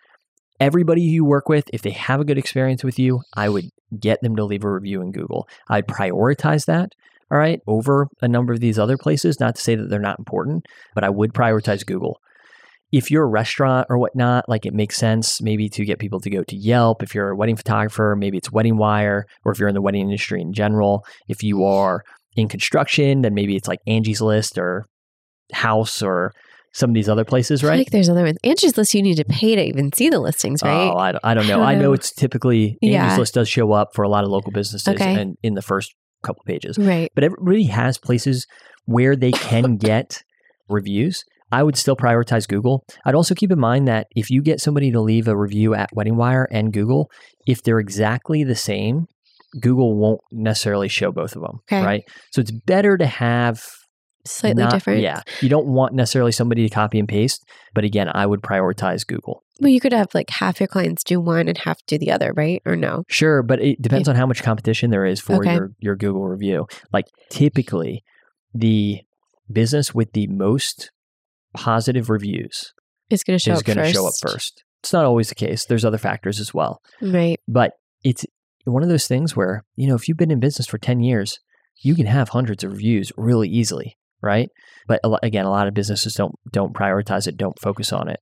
Everybody 0.61 1.00
you 1.02 1.25
work 1.25 1.49
with, 1.49 1.71
if 1.73 1.83
they 1.83 1.91
have 1.91 2.21
a 2.21 2.25
good 2.25 2.38
experience 2.38 2.85
with 2.85 2.99
you, 2.99 3.21
I 3.35 3.49
would 3.49 3.64
get 3.99 4.21
them 4.21 4.37
to 4.37 4.45
leave 4.45 4.64
a 4.64 4.71
review 4.73 5.00
in 5.00 5.11
Google. 5.11 5.49
I'd 5.69 5.87
prioritize 5.88 6.67
that, 6.67 6.91
all 7.31 7.38
right, 7.38 7.61
over 7.67 8.09
a 8.21 8.29
number 8.29 8.52
of 8.52 8.61
these 8.61 8.79
other 8.79 8.97
places. 8.99 9.41
Not 9.41 9.57
to 9.57 9.61
say 9.62 9.75
that 9.75 9.88
they're 9.88 9.99
not 9.99 10.19
important, 10.19 10.67
but 10.95 11.02
I 11.02 11.11
would 11.11 11.33
prioritize 11.33 11.85
Google. 11.85 12.21
If 12.93 13.11
you're 13.11 13.25
a 13.25 13.29
restaurant 13.29 13.87
or 13.89 13.99
whatnot, 13.99 14.49
like 14.49 14.67
it 14.67 14.75
makes 14.75 14.97
sense 14.97 15.41
maybe 15.41 15.69
to 15.71 15.85
get 15.85 15.99
people 15.99 16.21
to 16.21 16.31
go 16.31 16.43
to 16.45 16.57
Yelp. 16.57 17.03
If 17.03 17.15
you're 17.15 17.31
a 17.31 17.37
wedding 17.37 17.57
photographer, 17.57 18.15
maybe 18.19 18.37
it's 18.37 18.53
Wedding 18.53 18.77
Wire, 18.77 19.27
or 19.45 19.53
if 19.53 19.59
you're 19.59 19.69
in 19.69 19.75
the 19.75 19.81
wedding 19.83 20.03
industry 20.03 20.41
in 20.43 20.53
general. 20.53 21.05
If 21.29 21.43
you 21.43 21.65
are 21.65 22.03
in 22.37 22.49
construction, 22.49 23.23
then 23.23 23.35
maybe 23.35 23.57
it's 23.57 23.67
like 23.69 23.79
Angie's 23.87 24.21
List 24.21 24.59
or 24.59 24.85
Houzz 25.55 26.03
or 26.03 26.33
some 26.75 26.91
of 26.91 26.95
these 26.95 27.09
other 27.09 27.25
places, 27.25 27.63
right? 27.63 27.75
I 27.75 27.77
like 27.79 27.91
there's 27.91 28.09
other 28.09 28.25
ones. 28.25 28.39
Angie's 28.45 28.77
List, 28.79 28.95
you 28.95 29.03
need 29.03 29.17
to 29.17 29.25
pay 29.25 29.55
to 29.57 29.63
even 29.63 29.91
see 29.93 30.09
the 30.09 30.19
listings, 30.21 30.63
oh, 30.63 30.67
right? 30.69 30.91
Oh, 30.91 30.97
I, 30.97 31.31
I 31.31 31.35
don't 31.35 31.47
know. 31.47 31.57
don't 31.59 31.67
I 31.67 31.75
know. 31.75 31.81
know. 31.83 31.93
it's 31.93 32.13
typically 32.13 32.79
Angie's 32.83 32.93
Yeah. 32.95 33.17
List 33.19 33.35
does 33.35 33.49
show 33.49 33.73
up 33.73 33.89
for 33.95 34.03
a 34.03 34.09
lot 34.09 34.25
of 34.25 34.31
local 34.31 34.53
businesses 34.53 34.89
Okay. 34.95 35.15
and 35.21 35.37
in 35.43 35.53
the 35.55 35.61
first 35.63 35.95
couple 36.23 36.43
pages. 36.47 36.79
right. 36.79 37.11
But 37.15 37.25
everybody 37.25 37.65
has 37.65 37.99
places 37.99 38.47
where 38.87 39.17
they 39.17 39.33
can 39.33 39.77
get 39.77 40.23
reviews. 40.69 41.25
I 41.53 41.63
would 41.63 41.77
still 41.77 41.97
prioritize 41.97 42.49
Google. 42.49 42.85
I'd 43.05 43.15
also 43.15 43.35
keep 43.35 43.53
in 43.53 43.61
mind 43.61 43.87
that 43.87 44.07
if 44.17 44.31
you 44.31 44.43
get 44.43 44.61
somebody 44.61 44.91
to 44.91 45.01
leave 45.01 45.29
a 45.29 45.37
review 45.37 45.75
at 45.75 45.91
Wedding 45.93 46.17
Wire 46.17 46.49
and 46.51 46.73
Google, 46.73 47.11
if 47.47 47.63
they're 47.63 47.79
exactly 47.79 48.43
the 48.43 48.55
same, 48.57 49.07
Google 49.61 49.97
won't 49.97 50.21
necessarily 50.33 50.89
show 50.89 51.13
both 51.13 51.37
of 51.37 51.43
them, 51.43 51.59
Okay. 51.71 51.85
right? 51.85 52.03
So 52.33 52.41
it's 52.41 52.51
better 52.51 52.97
to 52.97 53.07
have 53.07 53.63
Slightly 54.25 54.63
not- 54.63 54.73
different. 54.73 55.01
Yeah, 55.03 55.21
you 55.41 55.49
don't 55.49 55.67
want 55.67 55.95
necessarily 55.95 56.33
somebody 56.33 56.67
to 56.67 56.75
copy 56.75 56.99
and 56.99 57.09
paste, 57.09 57.45
but 57.75 57.85
again, 57.85 58.09
I 58.15 58.25
would 58.25 58.41
prioritize 58.41 59.07
Google. 59.07 59.43
Well, 59.61 59.69
you 59.71 59.81
could 59.81 59.93
have 59.93 60.09
like 60.15 60.31
half 60.31 60.59
your 60.61 60.69
clients 60.69 61.05
do 61.05 61.21
one 61.21 61.49
and 61.49 61.59
half 61.59 61.79
do 61.87 61.99
the 61.99 62.11
other, 62.13 62.33
right? 62.35 62.63
Or 62.65 62.77
no? 62.77 63.03
Sure, 63.09 63.43
but 63.43 63.61
it 63.61 63.83
depends 63.83 64.09
on 64.09 64.17
how 64.17 64.27
much 64.27 64.43
competition 64.43 64.91
there 64.91 65.05
is 65.05 65.21
for 65.21 65.37
Okay. 65.37 65.55
your, 65.55 65.71
your 65.81 65.97
Google 65.97 66.25
review. 66.25 66.67
Like 66.93 67.07
typically, 67.31 68.03
the 68.55 69.01
business 69.51 69.95
with 69.95 70.13
the 70.13 70.27
most 70.29 70.91
positive 71.55 72.09
reviews 72.11 72.73
It's 73.11 73.23
going 73.25 73.39
to 73.39 73.43
show 73.43 73.53
is 73.53 73.59
up 73.61 73.65
going 73.65 73.77
to 73.79 73.85
first. 73.85 73.95
show 73.95 74.07
up 74.07 74.15
first. 74.23 74.65
It's 74.83 74.93
not 74.93 75.05
always 75.05 75.29
the 75.29 75.35
case. 75.35 75.65
There's 75.65 75.85
other 75.85 75.99
factors 75.99 76.41
as 76.41 76.53
well, 76.53 76.81
Right. 77.01 77.39
but 77.47 77.73
it's 78.03 78.25
one 78.65 78.83
of 78.83 78.89
those 78.89 79.07
things 79.07 79.37
where, 79.37 79.63
you 79.77 79.87
know, 79.89 79.95
if 79.95 80.09
you've 80.09 80.17
been 80.19 80.31
in 80.31 80.41
business 80.41 80.67
for 80.67 80.79
10 80.79 81.01
years, 81.01 81.39
you 81.83 81.95
can 81.95 82.07
have 82.07 82.31
hundreds 82.31 82.63
of 82.65 82.73
reviews 82.73 83.13
really 83.17 83.49
easily, 83.49 83.97
right? 84.23 84.49
But 84.89 85.01
again, 85.23 85.45
a 85.45 85.51
lot 85.51 85.69
of 85.69 85.75
businesses 85.75 86.15
don't 86.15 86.35
don't 86.51 86.75
prioritize 86.75 87.27
it, 87.27 87.37
don't 87.37 87.59
focus 87.61 87.93
on 87.93 88.09
it. 88.09 88.21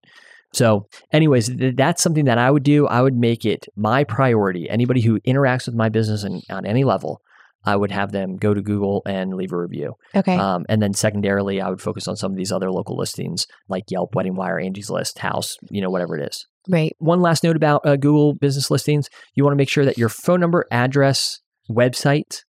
So, 0.52 0.86
anyways, 1.12 1.48
th- 1.56 1.76
that's 1.76 2.02
something 2.02 2.24
that 2.24 2.36
I 2.38 2.50
would 2.50 2.62
do. 2.64 2.86
I 2.88 3.02
would 3.02 3.14
make 3.14 3.44
it 3.44 3.66
my 3.76 4.02
priority. 4.04 4.68
Anybody 4.68 5.00
who 5.00 5.20
interacts 5.20 5.66
with 5.66 5.74
my 5.76 5.88
business 5.88 6.24
and 6.24 6.42
on 6.50 6.66
any 6.66 6.84
level, 6.84 7.20
I 7.64 7.76
would 7.76 7.90
have 7.90 8.12
them 8.12 8.36
go 8.36 8.54
to 8.54 8.62
Google 8.62 9.02
and 9.04 9.34
leave 9.34 9.52
a 9.52 9.58
review. 9.58 9.94
Okay. 10.14 10.34
Um, 10.36 10.64
and 10.68 10.80
then 10.80 10.94
secondarily, 10.94 11.60
I 11.60 11.68
would 11.68 11.82
focus 11.82 12.08
on 12.08 12.16
some 12.16 12.32
of 12.32 12.38
these 12.38 12.52
other 12.52 12.70
local 12.70 12.96
listings 12.96 13.46
like 13.68 13.84
Yelp, 13.90 14.14
Wedding 14.14 14.34
Wire, 14.34 14.58
Angie's 14.58 14.90
List, 14.90 15.18
Houzz, 15.18 15.56
you 15.70 15.82
know, 15.82 15.90
whatever 15.90 16.16
it 16.16 16.26
is. 16.26 16.46
right. 16.68 16.96
One 16.98 17.20
last 17.20 17.44
note 17.44 17.56
about 17.56 17.84
uh, 17.84 17.96
Google 17.96 18.34
business 18.34 18.70
listings 18.70 19.08
you 19.34 19.44
want 19.44 19.52
to 19.52 19.58
make 19.58 19.68
sure 19.68 19.84
that 19.84 19.98
your 19.98 20.08
phone 20.08 20.40
number, 20.40 20.66
address, 20.70 21.40
website, 21.70 22.42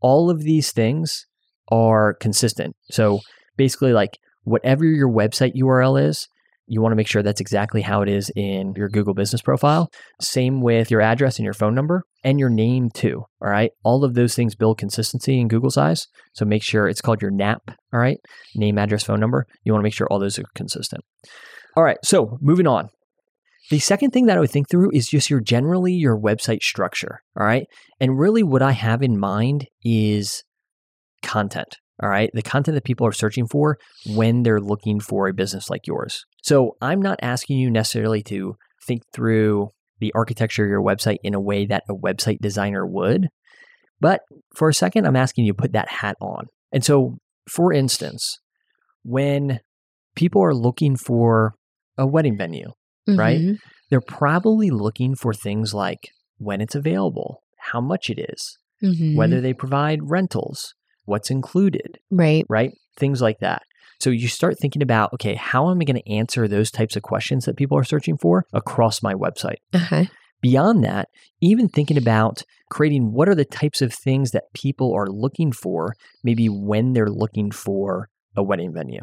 all 0.00 0.30
of 0.30 0.40
these 0.40 0.72
things 0.72 1.26
are 1.70 2.14
consistent. 2.14 2.74
So 2.90 3.20
basically, 3.56 3.92
like 3.92 4.18
whatever 4.42 4.84
your 4.84 5.08
website 5.08 5.54
URL 5.54 6.02
is, 6.02 6.28
you 6.70 6.80
want 6.80 6.92
to 6.92 6.96
make 6.96 7.08
sure 7.08 7.20
that's 7.20 7.40
exactly 7.40 7.82
how 7.82 8.00
it 8.00 8.08
is 8.08 8.30
in 8.36 8.74
your 8.76 8.88
Google 8.88 9.12
business 9.12 9.42
profile. 9.42 9.90
Same 10.20 10.60
with 10.60 10.88
your 10.88 11.00
address 11.00 11.36
and 11.36 11.44
your 11.44 11.52
phone 11.52 11.74
number 11.74 12.04
and 12.22 12.38
your 12.38 12.48
name 12.48 12.90
too. 12.94 13.24
All 13.42 13.50
right. 13.50 13.72
All 13.82 14.04
of 14.04 14.14
those 14.14 14.36
things 14.36 14.54
build 14.54 14.78
consistency 14.78 15.40
in 15.40 15.48
Google's 15.48 15.76
eyes. 15.76 16.06
So 16.32 16.44
make 16.44 16.62
sure 16.62 16.86
it's 16.86 17.00
called 17.00 17.22
your 17.22 17.32
NAP. 17.32 17.60
All 17.92 17.98
right. 17.98 18.18
Name, 18.54 18.78
address, 18.78 19.02
phone 19.02 19.18
number. 19.18 19.46
You 19.64 19.72
want 19.72 19.80
to 19.80 19.84
make 19.84 19.94
sure 19.94 20.06
all 20.12 20.20
those 20.20 20.38
are 20.38 20.44
consistent. 20.54 21.02
All 21.76 21.82
right. 21.82 21.98
So 22.04 22.38
moving 22.40 22.68
on. 22.68 22.88
The 23.70 23.80
second 23.80 24.12
thing 24.12 24.26
that 24.26 24.36
I 24.36 24.40
would 24.40 24.52
think 24.52 24.70
through 24.70 24.90
is 24.92 25.08
just 25.08 25.28
your 25.28 25.40
generally 25.40 25.92
your 25.92 26.16
website 26.16 26.62
structure. 26.62 27.18
All 27.36 27.44
right. 27.44 27.66
And 27.98 28.16
really 28.16 28.44
what 28.44 28.62
I 28.62 28.72
have 28.72 29.02
in 29.02 29.18
mind 29.18 29.66
is 29.82 30.44
content. 31.20 31.78
All 32.02 32.08
right. 32.08 32.30
The 32.32 32.42
content 32.42 32.74
that 32.76 32.84
people 32.84 33.06
are 33.06 33.12
searching 33.12 33.46
for 33.46 33.76
when 34.06 34.42
they're 34.42 34.60
looking 34.60 35.00
for 35.00 35.28
a 35.28 35.34
business 35.34 35.68
like 35.68 35.86
yours. 35.86 36.24
So 36.42 36.76
I'm 36.80 37.02
not 37.02 37.18
asking 37.20 37.58
you 37.58 37.70
necessarily 37.70 38.22
to 38.24 38.54
think 38.86 39.02
through 39.12 39.68
the 39.98 40.12
architecture 40.14 40.64
of 40.64 40.70
your 40.70 40.82
website 40.82 41.18
in 41.22 41.34
a 41.34 41.40
way 41.40 41.66
that 41.66 41.84
a 41.90 41.94
website 41.94 42.38
designer 42.40 42.86
would. 42.86 43.28
But 44.00 44.20
for 44.56 44.70
a 44.70 44.74
second, 44.74 45.06
I'm 45.06 45.16
asking 45.16 45.44
you 45.44 45.52
to 45.52 45.56
put 45.62 45.72
that 45.72 45.90
hat 45.90 46.16
on. 46.22 46.46
And 46.72 46.82
so, 46.82 47.18
for 47.50 47.70
instance, 47.72 48.38
when 49.02 49.60
people 50.16 50.42
are 50.42 50.54
looking 50.54 50.96
for 50.96 51.54
a 51.98 52.06
wedding 52.06 52.36
venue, 52.38 52.70
Right? 53.06 53.40
Mhm. 53.40 53.58
they're 53.90 54.00
probably 54.00 54.70
looking 54.70 55.16
for 55.16 55.34
things 55.34 55.74
like 55.74 55.98
when 56.38 56.60
it's 56.60 56.74
available, 56.76 57.42
how 57.70 57.80
much 57.80 58.08
it 58.08 58.18
is, 58.30 58.56
Mhm. 58.82 59.16
whether 59.16 59.40
they 59.40 59.52
provide 59.52 59.98
rentals, 60.08 60.74
what's 61.04 61.30
included, 61.30 61.98
Right. 62.10 62.44
right? 62.48 62.72
Things 62.96 63.20
like 63.22 63.38
that. 63.40 63.62
So 64.00 64.10
you 64.10 64.28
start 64.28 64.58
thinking 64.58 64.82
about, 64.82 65.12
okay, 65.14 65.34
how 65.34 65.70
am 65.70 65.78
I 65.80 65.84
going 65.84 66.00
to 66.00 66.10
answer 66.10 66.48
those 66.48 66.70
types 66.70 66.96
of 66.96 67.02
questions 67.02 67.44
that 67.44 67.56
people 67.56 67.76
are 67.76 67.84
searching 67.84 68.16
for 68.16 68.46
across 68.52 69.02
my 69.02 69.14
website? 69.14 69.58
Uh-huh. 69.74 70.04
Beyond 70.40 70.82
that, 70.84 71.08
even 71.42 71.68
thinking 71.68 71.98
about 71.98 72.42
creating 72.70 73.12
what 73.12 73.28
are 73.28 73.34
the 73.34 73.44
types 73.44 73.82
of 73.82 73.92
things 73.92 74.30
that 74.30 74.44
people 74.54 74.94
are 74.94 75.06
looking 75.08 75.52
for, 75.52 75.94
maybe 76.24 76.48
when 76.48 76.94
they're 76.94 77.10
looking 77.10 77.50
for 77.50 78.08
a 78.34 78.42
wedding 78.42 78.72
venue. 78.72 79.02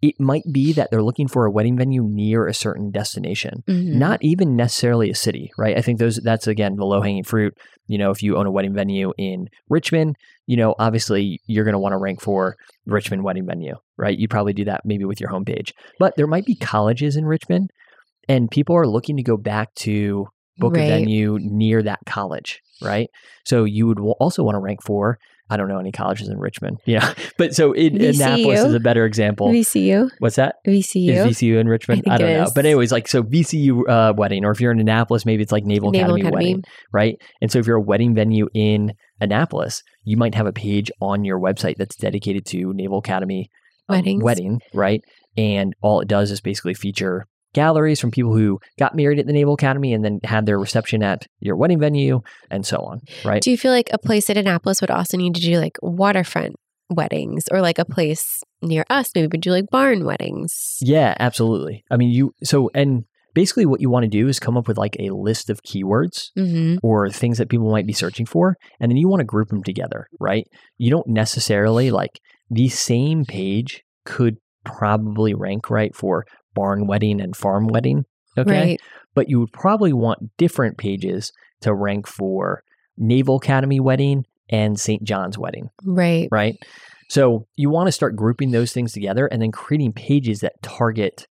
It 0.00 0.14
might 0.18 0.44
be 0.50 0.72
that 0.72 0.90
they're 0.90 1.02
looking 1.02 1.28
for 1.28 1.44
a 1.44 1.50
wedding 1.50 1.76
venue 1.76 2.02
near 2.02 2.46
a 2.46 2.54
certain 2.54 2.90
destination 2.90 3.62
Mhm. 3.68 3.96
not 3.96 4.22
even 4.22 4.56
necessarily 4.56 5.10
a 5.10 5.14
city, 5.14 5.50
right? 5.58 5.76
I 5.76 5.82
think 5.82 5.98
those 5.98 6.16
that's 6.16 6.46
again 6.46 6.76
the 6.76 6.86
low 6.86 7.02
hanging 7.02 7.24
fruit. 7.24 7.52
You 7.86 7.98
know, 7.98 8.10
if 8.10 8.22
you 8.22 8.38
own 8.38 8.46
a 8.46 8.50
wedding 8.50 8.72
venue 8.72 9.12
in 9.18 9.48
Richmond, 9.68 10.16
you 10.50 10.56
know, 10.56 10.74
obviously 10.80 11.40
you're 11.46 11.64
going 11.64 11.74
to 11.74 11.78
want 11.78 11.92
to 11.92 11.96
rank 11.96 12.20
for 12.20 12.56
Richmond 12.84 13.22
wedding 13.22 13.46
venue, 13.46 13.76
right? 13.96 14.18
You 14.18 14.26
probably 14.26 14.52
do 14.52 14.64
that 14.64 14.80
maybe 14.84 15.04
with 15.04 15.20
your 15.20 15.30
homepage. 15.30 15.70
But 16.00 16.16
there 16.16 16.26
might 16.26 16.44
be 16.44 16.56
colleges 16.56 17.14
in 17.14 17.24
Richmond 17.24 17.70
and 18.28 18.50
people 18.50 18.74
are 18.74 18.86
looking 18.86 19.16
to 19.16 19.22
go 19.22 19.36
back 19.36 19.72
to 19.86 20.26
book 20.58 20.74
Right. 20.74 20.82
a 20.82 20.88
venue 20.88 21.38
near 21.40 21.84
that 21.84 22.00
college, 22.04 22.60
right? 22.82 23.08
So 23.46 23.62
you 23.62 23.86
would 23.86 24.00
also 24.18 24.42
want 24.42 24.56
to 24.56 24.58
rank 24.58 24.82
for 24.82 25.18
I 25.50 25.56
don't 25.56 25.68
know 25.68 25.78
any 25.78 25.90
colleges 25.90 26.28
in 26.28 26.38
Richmond. 26.38 26.78
Yeah. 26.86 27.14
But 27.36 27.54
so 27.54 27.72
in, 27.72 27.94
VCU. 27.94 28.14
Annapolis 28.14 28.60
is 28.60 28.74
a 28.74 28.80
better 28.80 29.04
example. 29.06 29.48
VCU. 29.48 30.10
What's 30.18 30.36
that? 30.36 30.56
VCU. 30.66 31.08
Is 31.10 31.38
VCU 31.38 31.58
in 31.58 31.68
Richmond? 31.68 32.00
I 32.00 32.02
think 32.02 32.18
don't 32.18 32.28
it 32.28 32.38
know. 32.38 32.50
But 32.54 32.66
anyways, 32.66 32.92
like 32.92 33.08
so 33.08 33.22
VCU 33.22 33.88
uh, 33.88 34.12
wedding, 34.14 34.44
or 34.44 34.50
if 34.50 34.60
you're 34.60 34.72
in 34.72 34.78
Annapolis, 34.78 35.24
maybe 35.24 35.42
it's 35.42 35.52
like 35.52 35.64
Naval, 35.64 35.90
Naval 35.90 36.16
Academy, 36.16 36.20
Academy. 36.20 36.44
wedding, 36.44 36.64
right? 36.92 37.16
And 37.40 37.50
so 37.50 37.58
if 37.58 37.66
you're 37.66 37.76
a 37.76 37.80
wedding 37.82 38.14
venue 38.14 38.48
in 38.52 38.92
Annapolis, 39.20 39.82
you 40.04 40.16
might 40.16 40.34
have 40.34 40.46
a 40.46 40.52
page 40.52 40.90
on 41.00 41.24
your 41.24 41.40
website 41.40 41.76
that's 41.76 41.96
dedicated 41.96 42.44
to 42.46 42.72
Naval 42.74 42.98
Academy 42.98 43.50
um, 43.88 44.18
wedding, 44.20 44.60
right? 44.74 45.00
And 45.36 45.74
all 45.80 46.00
it 46.00 46.08
does 46.08 46.30
is 46.30 46.40
basically 46.40 46.74
feature 46.74 47.26
galleries 47.54 48.00
from 48.00 48.10
people 48.10 48.34
who 48.36 48.58
got 48.78 48.94
married 48.94 49.18
at 49.18 49.26
the 49.26 49.32
Naval 49.32 49.54
Academy 49.54 49.92
and 49.92 50.04
then 50.04 50.20
had 50.24 50.46
their 50.46 50.58
reception 50.58 51.02
at 51.02 51.26
your 51.40 51.56
wedding 51.56 51.78
venue 51.78 52.20
and 52.50 52.64
so 52.64 52.78
on, 52.78 53.00
right? 53.24 53.42
Do 53.42 53.50
you 53.50 53.58
feel 53.58 53.72
like 53.72 53.90
a 53.92 53.98
place 53.98 54.30
at 54.30 54.36
Annapolis 54.36 54.80
would 54.80 54.90
also 54.90 55.16
need 55.16 55.34
to 55.34 55.40
do 55.40 55.58
like 55.58 55.76
waterfront 55.82 56.56
weddings 56.88 57.44
or 57.50 57.60
like 57.60 57.78
a 57.78 57.84
place 57.84 58.42
near 58.62 58.84
us 58.90 59.10
maybe 59.14 59.28
would 59.28 59.40
do 59.40 59.50
like 59.50 59.66
barn 59.70 60.04
weddings? 60.04 60.76
Yeah, 60.80 61.14
absolutely. 61.20 61.84
I 61.90 61.96
mean, 61.96 62.10
you 62.10 62.32
so 62.42 62.70
and 62.74 63.04
basically 63.32 63.64
what 63.64 63.80
you 63.80 63.88
want 63.88 64.02
to 64.02 64.08
do 64.08 64.26
is 64.26 64.40
come 64.40 64.56
up 64.56 64.66
with 64.66 64.76
like 64.76 64.96
a 64.98 65.10
list 65.10 65.50
of 65.50 65.62
keywords 65.62 66.30
Mm-hmm. 66.36 66.78
or 66.82 67.08
things 67.10 67.38
that 67.38 67.48
people 67.48 67.70
might 67.70 67.86
be 67.86 67.92
searching 67.92 68.26
for 68.26 68.56
and 68.80 68.90
then 68.90 68.96
you 68.96 69.08
want 69.08 69.20
to 69.20 69.24
group 69.24 69.48
them 69.50 69.62
together 69.62 70.08
right 70.18 70.46
you 70.78 70.90
don't 70.90 71.06
necessarily 71.06 71.90
like 71.92 72.18
the 72.50 72.68
same 72.68 73.24
page 73.24 73.82
could 74.04 74.38
probably 74.64 75.32
rank 75.32 75.70
right 75.70 75.94
for 75.94 76.24
barn 76.54 76.86
wedding 76.86 77.20
and 77.20 77.36
farm 77.36 77.66
wedding 77.66 78.04
okay 78.38 78.50
Right. 78.70 78.80
but 79.14 79.28
you 79.28 79.40
would 79.40 79.52
probably 79.52 79.92
want 79.92 80.36
different 80.36 80.78
pages 80.78 81.32
to 81.60 81.74
rank 81.74 82.06
for 82.06 82.62
naval 82.96 83.36
academy 83.36 83.80
wedding 83.80 84.24
and 84.48 84.78
st 84.78 85.02
john's 85.04 85.38
wedding 85.38 85.70
Right. 85.84 86.28
right 86.30 86.56
so 87.08 87.46
you 87.56 87.70
want 87.70 87.88
to 87.88 87.92
start 87.92 88.14
grouping 88.16 88.50
those 88.52 88.72
things 88.72 88.92
together 88.92 89.26
and 89.26 89.42
then 89.42 89.50
creating 89.52 89.92
pages 89.92 90.40
that 90.40 90.62
target 90.62 91.26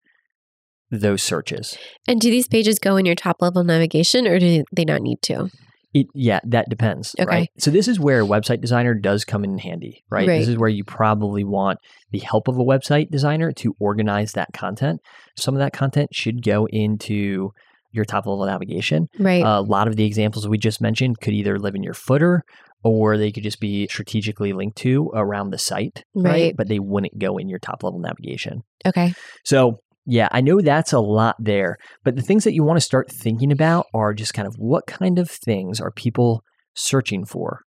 those 0.92 1.22
searches 1.22 1.78
And 2.08 2.20
do 2.20 2.30
these 2.32 2.48
pages 2.48 2.80
go 2.80 2.98
in 2.98 3.06
your 3.06 3.16
top 3.16 3.42
level 3.42 3.64
navigation 3.64 4.28
or 4.28 4.40
do 4.40 4.64
they 4.76 4.86
not 4.86 5.02
need 5.02 5.22
to? 5.24 5.50
It, 5.94 6.08
yeah, 6.14 6.40
that 6.46 6.70
depends. 6.70 7.16
Okay. 7.20 7.26
Right. 7.28 7.50
So 7.58 7.72
this 7.72 7.88
is 7.88 8.00
where 8.00 8.22
a 8.22 8.26
website 8.26 8.62
designer 8.62 8.94
does 8.94 9.26
come 9.26 9.44
in 9.44 9.58
handy, 9.58 10.04
right? 10.10 10.28
Right. 10.28 10.40
This 10.40 10.48
is 10.48 10.58
where 10.58 10.70
you 10.70 10.84
probably 10.84 11.44
want 11.44 11.80
the 12.12 12.20
help 12.20 12.48
of 12.48 12.58
a 12.60 12.64
website 12.64 13.10
designer 13.10 13.52
to 13.54 13.76
organize 13.80 14.34
that 14.34 14.50
content. 14.54 15.02
Some 15.36 15.56
of 15.56 15.60
that 15.60 15.74
content 15.74 16.14
should 16.14 16.44
go 16.44 16.68
into 16.68 17.52
your 17.92 18.06
top 18.06 18.28
level 18.28 18.46
navigation. 18.46 19.08
Right. 19.18 19.44
a 19.44 19.62
lot 19.62 19.88
of 19.88 19.96
the 19.96 20.06
examples 20.06 20.48
we 20.48 20.60
just 20.60 20.80
mentioned 20.80 21.22
could 21.22 21.34
either 21.34 21.58
live 21.58 21.74
in 21.74 21.82
your 21.82 21.96
footer 21.96 22.44
or 22.84 23.18
they 23.18 23.32
could 23.32 23.44
just 23.44 23.60
be 23.60 23.88
strategically 23.88 24.54
linked 24.54 24.78
to 24.78 25.10
around 25.16 25.50
the 25.50 25.58
site, 25.58 26.06
Right. 26.14 26.56
But 26.56 26.68
they 26.68 26.80
wouldn't 26.80 27.18
go 27.18 27.38
in 27.38 27.50
your 27.50 27.60
top 27.60 27.84
level 27.84 28.00
navigation. 28.00 28.62
okay. 28.86 29.14
So, 29.44 29.80
yeah, 30.10 30.28
I 30.32 30.42
know 30.42 30.60
that's 30.60 30.92
a 30.92 31.00
lot 31.00 31.36
there, 31.38 31.78
but 32.04 32.16
the 32.16 32.24
things 32.24 32.44
that 32.44 32.54
you 32.54 32.64
want 32.64 32.78
to 32.78 32.86
start 32.86 33.12
thinking 33.12 33.52
about 33.52 33.86
are 33.94 34.14
just 34.14 34.34
kind 34.34 34.48
of 34.48 34.56
what 34.58 34.88
kind 34.88 35.20
of 35.20 35.30
things 35.30 35.80
are 35.80 35.92
people 35.92 36.44
searching 36.76 37.26
for 37.26 37.62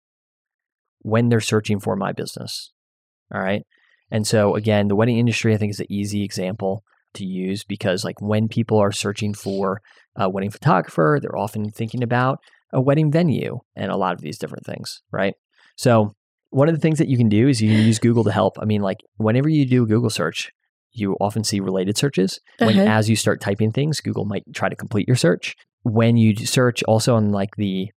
when 1.01 1.29
they're 1.29 1.39
searching 1.39 1.79
for 1.79 1.95
my 1.95 2.11
business. 2.11 2.71
All 3.33 3.41
right. 3.41 3.61
And 4.09 4.25
so, 4.25 4.55
again, 4.55 4.87
the 4.87 4.95
wedding 4.95 5.19
industry, 5.19 5.53
I 5.53 5.57
think, 5.57 5.69
is 5.69 5.79
an 5.79 5.91
easy 5.91 6.23
example 6.23 6.83
to 7.13 7.25
use 7.25 7.63
because, 7.63 8.03
like, 8.03 8.19
when 8.19 8.47
people 8.47 8.79
are 8.79 8.91
searching 8.91 9.35
for 9.35 9.79
a 10.15 10.27
wedding 10.27 10.49
photographer, 10.49 11.19
they're 11.21 11.37
often 11.37 11.69
thinking 11.69 12.01
about 12.01 12.39
a 12.73 12.81
wedding 12.81 13.11
venue 13.11 13.59
and 13.75 13.91
a 13.91 13.97
lot 13.97 14.13
of 14.13 14.21
these 14.21 14.39
different 14.39 14.65
things, 14.65 15.01
right? 15.11 15.35
So, 15.77 16.13
one 16.49 16.67
of 16.67 16.75
the 16.75 16.81
things 16.81 16.97
that 16.97 17.07
you 17.07 17.17
can 17.17 17.29
do 17.29 17.47
is 17.47 17.61
you 17.61 17.69
can 17.69 17.85
use 17.85 17.99
Google 17.99 18.23
to 18.23 18.31
help. 18.31 18.57
I 18.59 18.65
mean, 18.65 18.81
like, 18.81 18.97
whenever 19.17 19.47
you 19.47 19.65
do 19.65 19.83
a 19.83 19.87
Google 19.87 20.09
search, 20.09 20.51
you 20.93 21.15
often 21.21 21.43
see 21.43 21.59
related 21.59 21.97
searches. 21.97 22.39
When 22.59 22.77
Uh-huh. 22.77 22.89
as 22.89 23.09
you 23.09 23.15
start 23.15 23.41
typing 23.41 23.71
things, 23.71 24.01
Google 24.01 24.25
might 24.25 24.43
try 24.53 24.69
to 24.69 24.75
complete 24.75 25.07
your 25.07 25.15
search. 25.15 25.55
When 25.83 26.17
you 26.17 26.35
search 26.35 26.83
also 26.83 27.15
on 27.15 27.31
like 27.31 27.55
the 27.57 27.89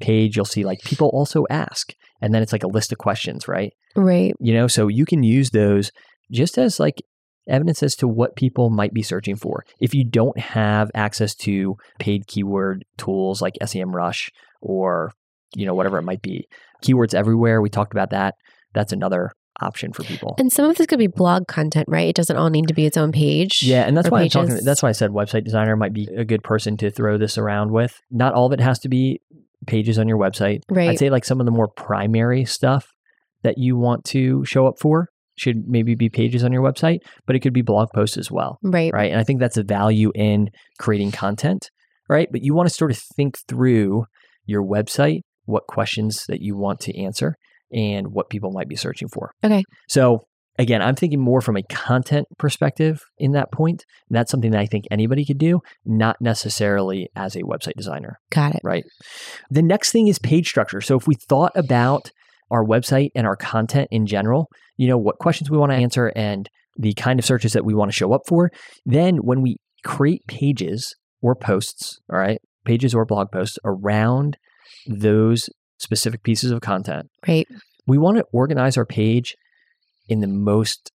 page, 0.00 0.36
you'll 0.36 0.44
see 0.44 0.64
like 0.64 0.80
people 0.82 1.08
also 1.08 1.44
ask. 1.50 1.94
And 2.20 2.32
then 2.34 2.42
it's 2.42 2.52
like 2.52 2.62
a 2.62 2.68
list 2.68 2.92
of 2.92 2.98
questions, 2.98 3.48
right? 3.48 3.72
Right. 3.96 4.34
You 4.38 4.54
know, 4.54 4.68
so 4.68 4.88
you 4.88 5.04
can 5.04 5.22
use 5.22 5.50
those 5.50 5.90
just 6.30 6.58
as 6.58 6.78
like 6.78 7.02
evidence 7.48 7.82
as 7.82 7.96
to 7.96 8.06
what 8.06 8.36
people 8.36 8.70
might 8.70 8.94
be 8.94 9.02
searching 9.02 9.34
for. 9.36 9.64
If 9.80 9.94
you 9.94 10.04
don't 10.04 10.38
have 10.38 10.90
access 10.94 11.34
to 11.36 11.76
paid 11.98 12.26
keyword 12.26 12.84
tools 12.96 13.42
like 13.42 13.54
SEMrush 13.60 14.30
or, 14.60 15.12
you 15.56 15.66
know, 15.66 15.74
whatever 15.74 15.98
it 15.98 16.02
might 16.02 16.22
be, 16.22 16.46
keywords 16.84 17.14
everywhere, 17.14 17.60
we 17.60 17.68
talked 17.68 17.92
about 17.92 18.10
that. 18.10 18.34
That's 18.74 18.92
another 18.92 19.32
option 19.60 19.92
for 19.92 20.02
people. 20.04 20.34
And 20.38 20.52
some 20.52 20.68
of 20.68 20.76
this 20.76 20.86
could 20.86 20.98
be 20.98 21.06
blog 21.06 21.46
content, 21.46 21.86
right? 21.88 22.08
It 22.08 22.16
doesn't 22.16 22.36
all 22.36 22.50
need 22.50 22.68
to 22.68 22.74
be 22.74 22.86
its 22.86 22.96
own 22.96 23.12
page. 23.12 23.62
Yeah, 23.62 23.82
and 23.82 23.96
that's 23.96 24.10
why 24.10 24.22
I'm 24.22 24.28
talking. 24.28 24.50
pages. 24.50 24.64
That's 24.64 24.82
why 24.82 24.88
I 24.88 24.92
said 24.92 25.10
website 25.10 25.44
designer 25.44 25.76
might 25.76 25.92
be 25.92 26.08
a 26.16 26.24
good 26.24 26.42
person 26.42 26.76
to 26.78 26.90
throw 26.90 27.18
this 27.18 27.38
around 27.38 27.72
with. 27.72 28.00
Not 28.10 28.34
all 28.34 28.46
of 28.46 28.52
it 28.52 28.60
has 28.60 28.78
to 28.80 28.88
be 28.88 29.20
pages 29.66 29.98
on 29.98 30.08
your 30.08 30.18
website. 30.18 30.60
Right. 30.70 30.90
I'd 30.90 30.98
say 30.98 31.10
like 31.10 31.24
some 31.24 31.40
of 31.40 31.46
the 31.46 31.52
more 31.52 31.68
primary 31.68 32.44
stuff 32.44 32.88
that 33.42 33.58
you 33.58 33.76
want 33.76 34.04
to 34.06 34.44
show 34.44 34.66
up 34.66 34.74
for 34.80 35.08
should 35.36 35.66
maybe 35.66 35.94
be 35.94 36.08
pages 36.08 36.44
on 36.44 36.52
your 36.52 36.62
website, 36.62 36.98
but 37.26 37.34
it 37.34 37.40
could 37.40 37.52
be 37.52 37.62
blog 37.62 37.88
posts 37.94 38.16
as 38.16 38.30
well, 38.30 38.58
right. 38.62 38.92
right? 38.92 39.10
And 39.10 39.20
I 39.20 39.24
think 39.24 39.40
that's 39.40 39.56
a 39.56 39.62
value 39.62 40.12
in 40.14 40.50
creating 40.78 41.12
content, 41.12 41.70
right? 42.08 42.28
But 42.30 42.42
you 42.42 42.54
want 42.54 42.68
to 42.68 42.74
sort 42.74 42.90
of 42.90 42.98
think 43.16 43.38
through 43.48 44.04
your 44.44 44.62
website, 44.62 45.20
what 45.44 45.66
questions 45.66 46.24
that 46.28 46.40
you 46.40 46.56
want 46.56 46.80
to 46.80 46.96
answer, 46.98 47.36
and 47.72 48.08
what 48.08 48.30
people 48.30 48.52
might 48.52 48.68
be 48.68 48.76
searching 48.76 49.08
for. 49.08 49.32
Okay. 49.44 49.64
So 49.88 50.20
again, 50.58 50.82
I'm 50.82 50.94
thinking 50.94 51.20
more 51.20 51.40
from 51.40 51.56
a 51.56 51.62
content 51.62 52.26
perspective 52.38 53.00
in 53.18 53.32
that 53.32 53.52
point. 53.52 53.84
And 54.08 54.16
that's 54.16 54.30
something 54.30 54.50
that 54.50 54.60
I 54.60 54.66
think 54.66 54.84
anybody 54.90 55.24
could 55.24 55.38
do, 55.38 55.60
not 55.84 56.16
necessarily 56.20 57.08
as 57.16 57.36
a 57.36 57.42
website 57.42 57.74
designer 57.76 58.18
Got 58.30 58.54
it. 58.54 58.60
right? 58.62 58.84
The 59.50 59.62
next 59.62 59.92
thing 59.92 60.08
is 60.08 60.18
page 60.18 60.48
structure. 60.48 60.80
So 60.80 60.96
if 60.96 61.06
we 61.06 61.14
thought 61.14 61.52
about 61.54 62.10
our 62.50 62.64
website 62.64 63.10
and 63.14 63.26
our 63.26 63.36
content 63.36 63.88
in 63.90 64.06
general, 64.06 64.48
you 64.76 64.86
know, 64.86 64.98
what 64.98 65.18
questions 65.18 65.50
we 65.50 65.58
want 65.58 65.72
to 65.72 65.78
answer 65.78 66.12
and 66.14 66.48
the 66.76 66.92
kind 66.94 67.18
of 67.18 67.24
searches 67.24 67.52
that 67.52 67.64
we 67.64 67.74
want 67.74 67.90
to 67.90 67.96
show 67.96 68.12
up 68.12 68.22
for, 68.26 68.50
then 68.84 69.16
when 69.18 69.42
we 69.42 69.56
create 69.84 70.22
pages 70.26 70.94
or 71.22 71.34
posts, 71.34 71.98
all 72.12 72.18
right, 72.18 72.38
pages 72.64 72.94
or 72.94 73.04
blog 73.04 73.30
posts 73.32 73.58
around 73.64 74.36
those 74.86 75.48
specific 75.82 76.22
pieces 76.22 76.50
of 76.50 76.60
content, 76.60 77.10
Right. 77.26 77.46
we 77.86 77.98
want 77.98 78.16
to 78.18 78.24
organize 78.32 78.76
our 78.76 78.86
page 78.86 79.36
in 80.08 80.20
the 80.20 80.26
most 80.28 80.90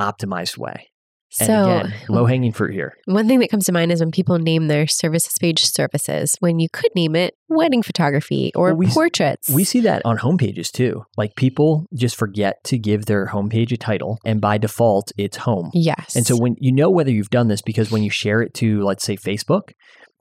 optimized 0.00 0.56
way. 0.58 0.88
So, 1.30 1.82
low 2.08 2.24
hanging 2.24 2.52
fruit 2.52 2.72
here. 2.72 2.94
one 3.04 3.28
thing 3.28 3.38
that 3.40 3.50
comes 3.50 3.66
to 3.66 3.72
mind 3.72 3.92
is 3.92 4.00
when 4.00 4.10
people 4.10 4.38
name 4.38 4.68
their 4.68 4.86
services 4.86 5.34
page 5.38 5.62
services, 5.62 6.34
when 6.40 6.58
you 6.58 6.68
could 6.72 6.90
name 6.94 7.14
it 7.14 7.34
wedding 7.50 7.82
photography 7.82 8.50
or 8.54 8.68
Well, 8.68 8.76
we 8.76 8.86
portraits. 8.86 9.50
We 9.50 9.62
see 9.64 9.80
that 9.80 10.00
on 10.06 10.16
homepages 10.18 10.70
too. 10.72 11.04
Like 11.18 11.36
people 11.36 11.84
just 11.94 12.16
forget 12.16 12.56
to 12.64 12.78
give 12.78 13.04
their 13.04 13.26
homepage 13.26 13.72
a 13.72 13.76
title, 13.76 14.18
and 14.24 14.40
by 14.40 14.56
default, 14.56 15.12
it's 15.18 15.36
home. 15.36 15.70
yes. 15.74 16.16
And 16.16 16.26
so 16.26 16.34
when 16.34 16.56
you 16.60 16.72
know 16.72 16.88
whether 16.88 17.10
you've 17.10 17.28
done 17.28 17.48
this 17.48 17.60
because 17.60 17.90
when 17.90 18.02
you 18.02 18.10
share 18.10 18.40
it 18.40 18.54
to, 18.54 18.82
let's 18.82 19.04
say, 19.04 19.16
Facebook, 19.16 19.72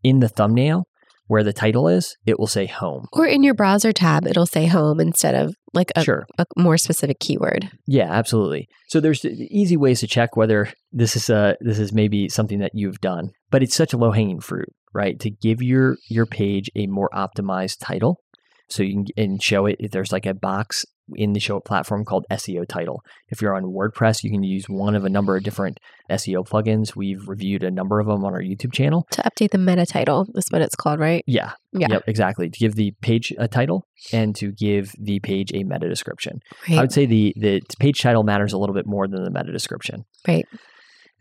in 0.04 0.20
the 0.20 0.28
thumbnail 0.30 0.88
where 1.28 1.44
the 1.44 1.54
title 1.54 1.88
is, 1.88 2.16
it 2.26 2.40
will 2.40 2.48
say 2.48 2.66
home. 2.66 3.06
or 3.14 3.26
in 3.26 3.44
your 3.44 3.54
browser 3.54 3.92
tab, 3.92 4.26
it'll 4.26 4.46
say 4.46 4.66
home 4.66 5.00
instead 5.00 5.36
of 5.36 5.56
like 5.74 5.92
a, 5.96 6.04
sure. 6.04 6.26
a 6.38 6.46
more 6.58 6.78
specific 6.78 7.20
keyword. 7.20 7.70
Yeah, 7.86 8.12
absolutely. 8.12 8.68
So 8.88 9.00
there's 9.00 9.24
easy 9.26 9.78
ways 9.78 10.00
to 10.00 10.08
check 10.08 10.36
whether 10.36 10.72
this 10.92 11.16
is 11.16 11.30
a 11.30 11.56
this 11.60 11.80
is 11.80 11.94
maybe 11.94 12.30
something 12.30 12.60
that 12.60 12.72
you've 12.74 13.00
done, 13.00 13.32
but 13.52 13.62
it's 13.62 13.76
such 13.76 13.94
a 13.94 13.98
low 13.98 14.12
hanging 14.12 14.40
fruit, 14.40 14.70
right? 14.94 15.20
To 15.20 15.30
give 15.30 15.62
your 15.62 15.98
your 16.10 16.26
page 16.26 16.70
a 16.76 16.88
more 16.88 17.10
optimized 17.14 17.78
title, 17.80 18.22
so 18.70 18.84
you 18.84 18.94
can 18.94 19.06
and 19.18 19.40
Showit. 19.40 19.76
If 19.80 19.92
there's 19.92 20.12
like 20.12 20.26
a 20.26 20.34
box 20.34 20.86
in 21.16 21.34
the 21.34 21.40
show 21.40 21.60
platform 21.60 22.06
called 22.06 22.26
SEO 22.32 22.68
title. 22.68 23.02
If 23.30 23.42
you're 23.42 23.56
on 23.56 23.64
WordPress, 23.64 24.24
you 24.24 24.32
can 24.32 24.44
use 24.44 24.66
one 24.68 24.96
of 24.96 25.06
a 25.06 25.10
number 25.10 25.36
of 25.36 25.44
different 25.44 25.80
SEO 26.10 26.48
plugins. 26.48 26.96
We've 26.96 27.28
reviewed 27.28 27.64
a 27.64 27.72
number 27.72 28.00
of 28.00 28.08
them 28.08 28.24
on 28.26 28.34
our 28.34 28.42
YouTube 28.42 28.74
channel. 28.74 29.08
To 29.12 29.22
update 29.24 29.52
the 29.52 29.58
meta 29.58 29.86
title 29.86 30.28
is 30.36 30.48
what 30.50 30.62
it's 30.62 30.76
called, 30.76 31.00
right? 31.00 31.24
Yeah. 31.28 31.54
Yeah. 31.74 31.88
Yep, 31.92 32.04
exactly. 32.08 32.50
To 32.50 32.60
give 32.60 32.76
the 32.76 32.94
page 33.02 33.34
a 33.38 33.48
title 33.48 33.86
and 34.12 34.36
to 34.38 34.52
give 34.52 34.94
the 35.00 35.20
page 35.20 35.52
a 35.54 35.64
meta 35.64 35.88
description. 35.88 36.40
I 36.70 36.82
would 36.82 36.92
say 36.92 37.06
the 37.06 37.34
the 37.38 37.62
page 37.80 38.02
title 38.02 38.24
matters 38.24 38.54
a 38.54 38.58
little 38.58 38.76
bit 38.76 38.86
more 38.86 39.08
than 39.08 39.24
the 39.24 39.32
meta 39.32 39.52
description. 39.52 40.06
Right. 40.28 40.46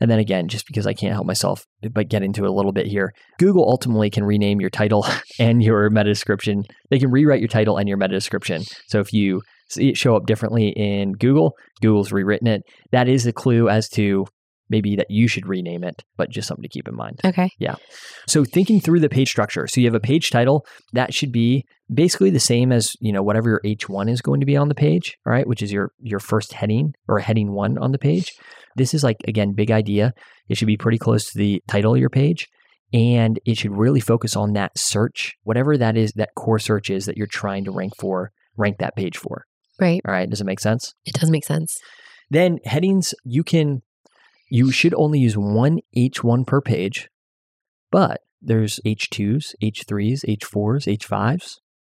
And 0.01 0.11
then 0.11 0.19
again, 0.19 0.49
just 0.49 0.67
because 0.67 0.87
I 0.87 0.93
can't 0.93 1.15
help 1.15 1.27
myself 1.27 1.67
but 1.93 2.09
get 2.09 2.23
into 2.23 2.45
it 2.45 2.51
a 2.51 2.53
little 2.53 2.73
bit 2.73 2.87
here, 2.87 3.13
Google 3.39 3.69
ultimately 3.69 4.11
can 4.11 4.25
rename 4.25 4.61
your 4.61 4.71
title 4.71 5.07
and 5.39 5.63
your 5.63 5.89
meta 5.91 6.11
description. 6.11 6.65
They 6.91 6.99
can 6.99 7.11
rewrite 7.11 7.41
your 7.41 7.49
title 7.49 7.77
and 7.79 7.89
your 7.89 7.99
meta 7.99 8.13
description. 8.13 8.63
So 8.89 9.01
if 9.01 9.13
you 9.13 9.43
show 9.95 10.17
up 10.17 10.27
differently 10.27 10.69
in 10.77 11.13
Google, 11.13 11.53
Google's 11.81 12.13
rewritten 12.13 12.47
it. 12.47 12.63
That 12.93 13.09
is 13.09 13.27
a 13.27 13.33
clue 13.33 13.69
as 13.69 13.89
to 13.91 14.27
maybe 14.69 14.97
that 14.97 15.07
you 15.11 15.29
should 15.29 15.47
rename 15.47 15.85
it, 15.85 16.03
but 16.17 16.31
just 16.31 16.49
something 16.49 16.63
to 16.63 16.69
keep 16.69 16.89
in 16.89 16.95
mind. 16.95 17.21
Okay. 17.25 17.51
Yeah. 17.59 17.77
So 18.27 18.45
thinking 18.45 18.81
through 18.81 19.01
the 19.01 19.09
page 19.09 19.29
structure. 19.29 19.67
So 19.67 19.81
you 19.81 19.87
have 19.87 19.95
a 19.95 20.01
page 20.01 20.31
title 20.31 20.67
that 20.93 21.15
should 21.15 21.31
be 21.31 21.65
basically 21.93 22.31
the 22.31 22.41
same 22.41 22.73
as, 22.73 22.93
you 23.01 23.13
know, 23.13 23.23
whatever 23.23 23.49
your 23.49 23.61
H1 23.65 24.11
is 24.11 24.21
going 24.21 24.41
to 24.41 24.47
be 24.47 24.57
on 24.57 24.69
the 24.69 24.75
page, 24.75 25.17
all 25.25 25.33
right, 25.33 25.47
which 25.47 25.63
is 25.63 25.73
your 25.73 25.93
your 26.01 26.19
first 26.21 26.53
heading 26.55 26.95
or 27.09 27.21
heading 27.21 27.53
1 27.53 27.79
on 27.79 27.93
the 27.93 27.99
page. 27.99 28.33
This 28.75 28.93
is 28.93 29.05
like 29.05 29.19
again 29.29 29.53
big 29.55 29.71
idea. 29.71 30.13
It 30.49 30.57
should 30.57 30.67
be 30.67 30.77
pretty 30.77 30.99
close 30.99 31.31
to 31.31 31.39
the 31.39 31.63
title 31.69 31.95
of 31.95 32.01
your 32.01 32.11
page 32.11 32.49
and 32.93 33.41
it 33.45 33.59
should 33.59 33.77
really 33.77 34.01
focus 34.01 34.37
on 34.37 34.53
that 34.53 34.79
search, 34.79 35.35
whatever 35.43 35.77
that 35.77 35.97
is 35.97 36.13
that 36.13 36.31
core 36.37 36.59
search 36.59 36.91
is 36.91 37.07
that 37.07 37.17
you're 37.17 37.27
trying 37.27 37.65
to 37.65 37.71
rank 37.71 37.93
for, 37.99 38.31
rank 38.57 38.79
that 38.79 38.97
page 38.97 39.17
for. 39.17 39.45
Right. 39.81 40.01
All 40.07 40.13
right, 40.13 40.29
does 40.29 40.41
it 40.41 40.47
make 40.47 40.61
sense? 40.61 40.95
It 41.05 41.15
does 41.15 41.31
make 41.31 41.45
sense. 41.45 41.79
Then 42.31 42.59
headings, 42.65 43.15
you 43.25 43.45
can, 43.45 43.83
you 44.51 44.73
should 44.73 44.95
only 44.95 45.19
use 45.19 45.37
one 45.37 45.81
H1 45.97 46.47
per 46.47 46.61
page, 46.61 47.09
but 47.91 48.21
there's 48.41 48.81
H2s, 48.87 49.55
H3s, 49.63 50.25
H4s, 50.25 50.99
H5s, 50.99 51.57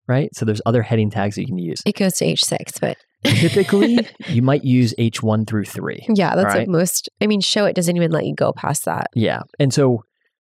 right? 0.08 0.30
So 0.36 0.46
there's 0.46 0.62
other 0.66 0.82
heading 0.82 1.10
tags 1.10 1.36
that 1.36 1.42
you 1.42 1.48
can 1.48 1.58
use. 1.58 1.82
It 1.86 1.96
goes 1.96 2.14
to 2.16 2.26
H6, 2.26 2.80
but 2.82 2.98
Typically, 3.24 3.98
you 4.30 4.42
might 4.42 4.64
use 4.64 4.94
H1 4.98 5.48
through 5.48 5.66
3. 5.66 6.06
yeah, 6.10 6.36
that's 6.36 6.56
what 6.56 6.68
most, 6.68 7.10
I 7.22 7.28
mean, 7.28 7.42
Showit 7.42 7.74
doesn't 7.74 7.96
even 7.96 8.12
let 8.12 8.26
you 8.26 8.36
go 8.36 8.54
past 8.54 8.86
that. 8.86 9.08
Yeah. 9.16 9.42
And 9.60 9.74
so 9.74 10.04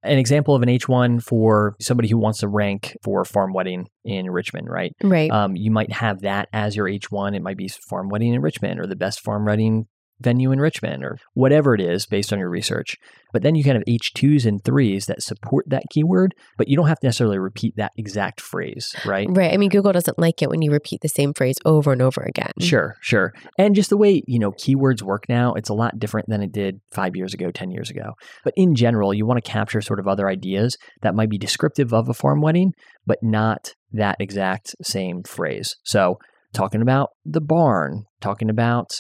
an 0.06 0.18
example 0.18 0.54
of 0.54 0.62
an 0.62 0.68
H1 0.68 1.22
for 1.22 1.76
somebody 1.80 2.08
who 2.08 2.18
wants 2.18 2.40
to 2.40 2.48
rank 2.48 2.96
for 3.02 3.24
farm 3.24 3.52
wedding 3.52 3.88
in 4.04 4.30
Richmond, 4.30 4.68
right? 4.68 4.94
Right. 5.02 5.30
Um, 5.30 5.56
you 5.56 5.70
might 5.70 5.92
have 5.92 6.20
that 6.22 6.48
as 6.52 6.76
your 6.76 6.86
H1. 6.86 7.34
It 7.36 7.42
might 7.42 7.56
be 7.56 7.68
farm 7.68 8.08
wedding 8.08 8.34
in 8.34 8.40
Richmond 8.40 8.80
or 8.80 8.86
the 8.86 8.96
best 8.96 9.20
farm 9.20 9.44
wedding 9.44 9.86
venue 10.20 10.52
in 10.52 10.60
Richmond 10.60 11.04
or 11.04 11.18
whatever 11.34 11.74
it 11.74 11.80
is 11.80 12.06
based 12.06 12.32
on 12.32 12.38
your 12.38 12.48
research. 12.48 12.96
But 13.32 13.42
then 13.42 13.54
you 13.54 13.62
can 13.62 13.74
have 13.74 13.84
H2s 13.84 14.46
and 14.46 14.64
threes 14.64 15.06
that 15.06 15.22
support 15.22 15.66
that 15.68 15.84
keyword, 15.90 16.34
but 16.56 16.68
you 16.68 16.76
don't 16.76 16.86
have 16.86 17.00
to 17.00 17.06
necessarily 17.06 17.38
repeat 17.38 17.76
that 17.76 17.92
exact 17.96 18.40
phrase, 18.40 18.94
right? 19.04 19.26
right. 19.30 19.52
I 19.52 19.56
mean, 19.56 19.68
Google 19.68 19.92
doesn't 19.92 20.18
like 20.18 20.40
it 20.40 20.48
when 20.48 20.62
you 20.62 20.70
repeat 20.70 21.00
the 21.02 21.08
same 21.08 21.34
phrase 21.34 21.56
over 21.64 21.92
and 21.92 22.00
over 22.00 22.22
again. 22.22 22.52
Sure, 22.60 22.96
sure. 23.00 23.34
And 23.58 23.74
just 23.74 23.90
the 23.90 23.96
way, 23.96 24.22
you 24.26 24.38
know, 24.38 24.52
keywords 24.52 25.02
work 25.02 25.28
now, 25.28 25.52
it's 25.54 25.68
a 25.68 25.74
lot 25.74 25.98
different 25.98 26.28
than 26.28 26.42
it 26.42 26.52
did 26.52 26.80
five 26.92 27.14
years 27.14 27.34
ago, 27.34 27.50
10 27.50 27.70
years 27.70 27.90
ago. 27.90 28.14
But 28.42 28.54
in 28.56 28.74
general, 28.74 29.12
you 29.12 29.26
want 29.26 29.44
to 29.44 29.50
capture 29.50 29.82
sort 29.82 30.00
of 30.00 30.08
other 30.08 30.28
ideas 30.28 30.78
that 31.02 31.14
might 31.14 31.28
be 31.28 31.38
descriptive 31.38 31.92
of 31.92 32.08
a 32.08 32.14
farm 32.14 32.40
wedding, 32.40 32.72
but 33.06 33.18
not 33.22 33.74
that 33.92 34.16
exact 34.20 34.74
same 34.82 35.22
phrase. 35.24 35.76
So, 35.84 36.18
talking 36.52 36.80
about 36.80 37.10
the 37.24 37.40
barn, 37.40 38.04
talking 38.20 38.48
about, 38.48 38.92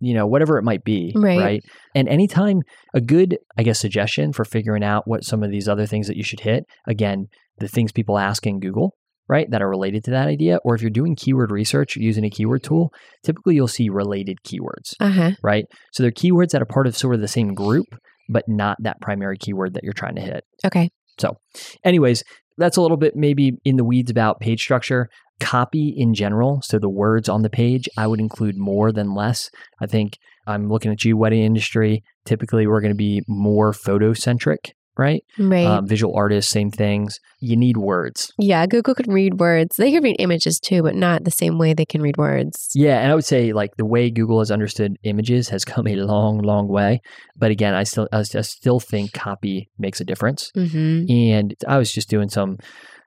you 0.00 0.14
know, 0.14 0.26
whatever 0.26 0.58
it 0.58 0.64
might 0.64 0.84
be. 0.84 1.12
Right. 1.14 1.62
And 1.94 2.08
anytime 2.08 2.62
a 2.94 3.00
good, 3.00 3.38
I 3.58 3.62
guess, 3.62 3.78
suggestion 3.78 4.32
for 4.32 4.44
figuring 4.44 4.82
out 4.84 5.06
what 5.06 5.24
some 5.24 5.42
of 5.42 5.50
these 5.50 5.68
other 5.68 5.86
things 5.86 6.06
that 6.08 6.16
you 6.16 6.24
should 6.24 6.40
hit, 6.40 6.64
again, 6.86 7.26
the 7.58 7.68
things 7.68 7.92
people 7.92 8.18
ask 8.18 8.46
in 8.46 8.60
Google, 8.60 8.94
right, 9.28 9.50
that 9.50 9.62
are 9.62 9.68
related 9.68 10.02
to 10.04 10.10
that 10.12 10.26
idea, 10.26 10.58
or 10.64 10.74
if 10.74 10.80
you're 10.80 10.90
doing 10.90 11.14
keyword 11.14 11.50
research 11.50 11.96
using 11.96 12.24
a 12.24 12.30
keyword 12.30 12.62
tool, 12.62 12.92
typically 13.22 13.54
you'll 13.54 13.68
see 13.68 13.88
related 13.88 14.38
keywords, 14.44 14.94
Uh 14.98 15.10
huh. 15.10 15.30
right? 15.42 15.66
So 15.92 16.02
they're 16.02 16.10
keywords 16.10 16.50
that 16.50 16.62
are 16.62 16.66
part 16.66 16.86
of 16.86 16.96
sort 16.96 17.14
of 17.14 17.20
the 17.20 17.28
same 17.28 17.54
group, 17.54 17.86
but 18.28 18.44
not 18.48 18.76
that 18.80 19.00
primary 19.00 19.36
keyword 19.36 19.74
that 19.74 19.84
you're 19.84 19.92
trying 19.92 20.16
to 20.16 20.22
hit. 20.22 20.44
Okay. 20.64 20.88
So, 21.18 21.36
anyways, 21.84 22.24
that's 22.56 22.76
a 22.76 22.82
little 22.82 22.96
bit 22.96 23.14
maybe 23.14 23.52
in 23.64 23.76
the 23.76 23.84
weeds 23.84 24.10
about 24.10 24.40
page 24.40 24.62
structure. 24.62 25.08
Copy 25.40 25.94
in 25.96 26.14
general, 26.14 26.60
so 26.62 26.78
the 26.78 26.88
words 26.88 27.28
on 27.28 27.42
the 27.42 27.50
page, 27.50 27.88
I 27.96 28.06
would 28.06 28.20
include 28.20 28.56
more 28.56 28.92
than 28.92 29.14
less. 29.14 29.50
I 29.80 29.86
think 29.86 30.18
I'm 30.46 30.68
looking 30.68 30.92
at 30.92 31.04
you, 31.04 31.16
wedding 31.16 31.42
industry. 31.42 32.02
Typically, 32.24 32.66
we're 32.66 32.80
going 32.80 32.92
to 32.92 32.96
be 32.96 33.22
more 33.26 33.72
photo 33.72 34.12
centric, 34.12 34.74
right? 34.98 35.22
Right. 35.38 35.64
Um, 35.66 35.86
visual 35.86 36.14
artists, 36.14 36.52
same 36.52 36.70
things. 36.70 37.18
You 37.40 37.56
need 37.56 37.78
words. 37.78 38.30
yeah. 38.38 38.66
Google 38.66 38.94
can 38.94 39.10
read 39.12 39.40
words. 39.40 39.76
They 39.76 39.90
can 39.92 40.02
read 40.02 40.16
images 40.18 40.60
too, 40.60 40.82
but 40.82 40.94
not 40.94 41.24
the 41.24 41.30
same 41.30 41.56
way 41.58 41.72
they 41.72 41.86
can 41.86 42.02
read 42.02 42.18
words. 42.18 42.68
Yeah, 42.74 43.00
and 43.00 43.10
I 43.10 43.14
would 43.14 43.24
say 43.24 43.52
like 43.52 43.76
the 43.76 43.86
way 43.86 44.10
Google 44.10 44.40
has 44.40 44.50
understood 44.50 44.98
images 45.04 45.48
has 45.48 45.64
come 45.72 45.86
a 45.86 45.96
long, 45.96 46.38
long 46.38 46.68
way. 46.68 47.00
But 47.36 47.50
again, 47.50 47.74
I 47.74 47.84
still, 47.84 48.08
I 48.12 48.22
still 48.22 48.80
think 48.80 49.12
copy 49.12 49.70
makes 49.78 50.00
a 50.00 50.04
difference. 50.04 50.50
Mm-hmm. 50.56 51.10
And 51.10 51.54
I 51.66 51.78
was 51.78 51.90
just 51.90 52.10
doing 52.10 52.28
some, 52.28 52.58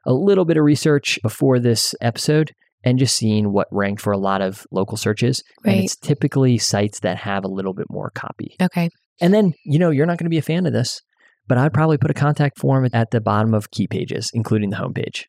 a 0.06 0.14
little 0.14 0.46
bit 0.46 0.58
of 0.58 0.64
research 0.64 1.20
before 1.22 1.60
this 1.60 1.96
episode 2.02 2.52
and 2.84 3.00
just 3.00 3.16
seeing 3.16 3.54
what 3.54 3.68
ranked 3.72 4.02
for 4.02 4.12
a 4.12 4.18
lot 4.18 4.42
of 4.42 4.66
local 4.72 4.98
searches. 4.98 5.42
And 5.66 5.80
it's 5.82 5.96
typically 5.96 6.58
sites 6.58 7.00
that 7.00 7.18
have 7.20 7.46
a 7.46 7.48
little 7.48 7.74
bit 7.74 7.88
more 7.90 8.12
copy. 8.14 8.56
Okay. 8.62 8.90
And 9.22 9.34
then, 9.34 9.54
you 9.66 9.80
know, 9.80 9.90
you're 9.90 10.06
not 10.06 10.18
going 10.18 10.26
to 10.26 10.30
be 10.30 10.38
a 10.38 10.42
fan 10.42 10.66
of 10.66 10.74
this, 10.74 11.00
but 11.48 11.58
I'd 11.58 11.74
probably 11.74 11.98
put 11.98 12.12
a 12.12 12.16
contact 12.16 12.60
form 12.60 12.88
at 12.92 13.12
the 13.12 13.22
bottom 13.22 13.54
of 13.54 13.72
key 13.72 13.88
pages, 13.88 14.30
including 14.34 14.70
the 14.70 14.78
homepage. 14.78 15.24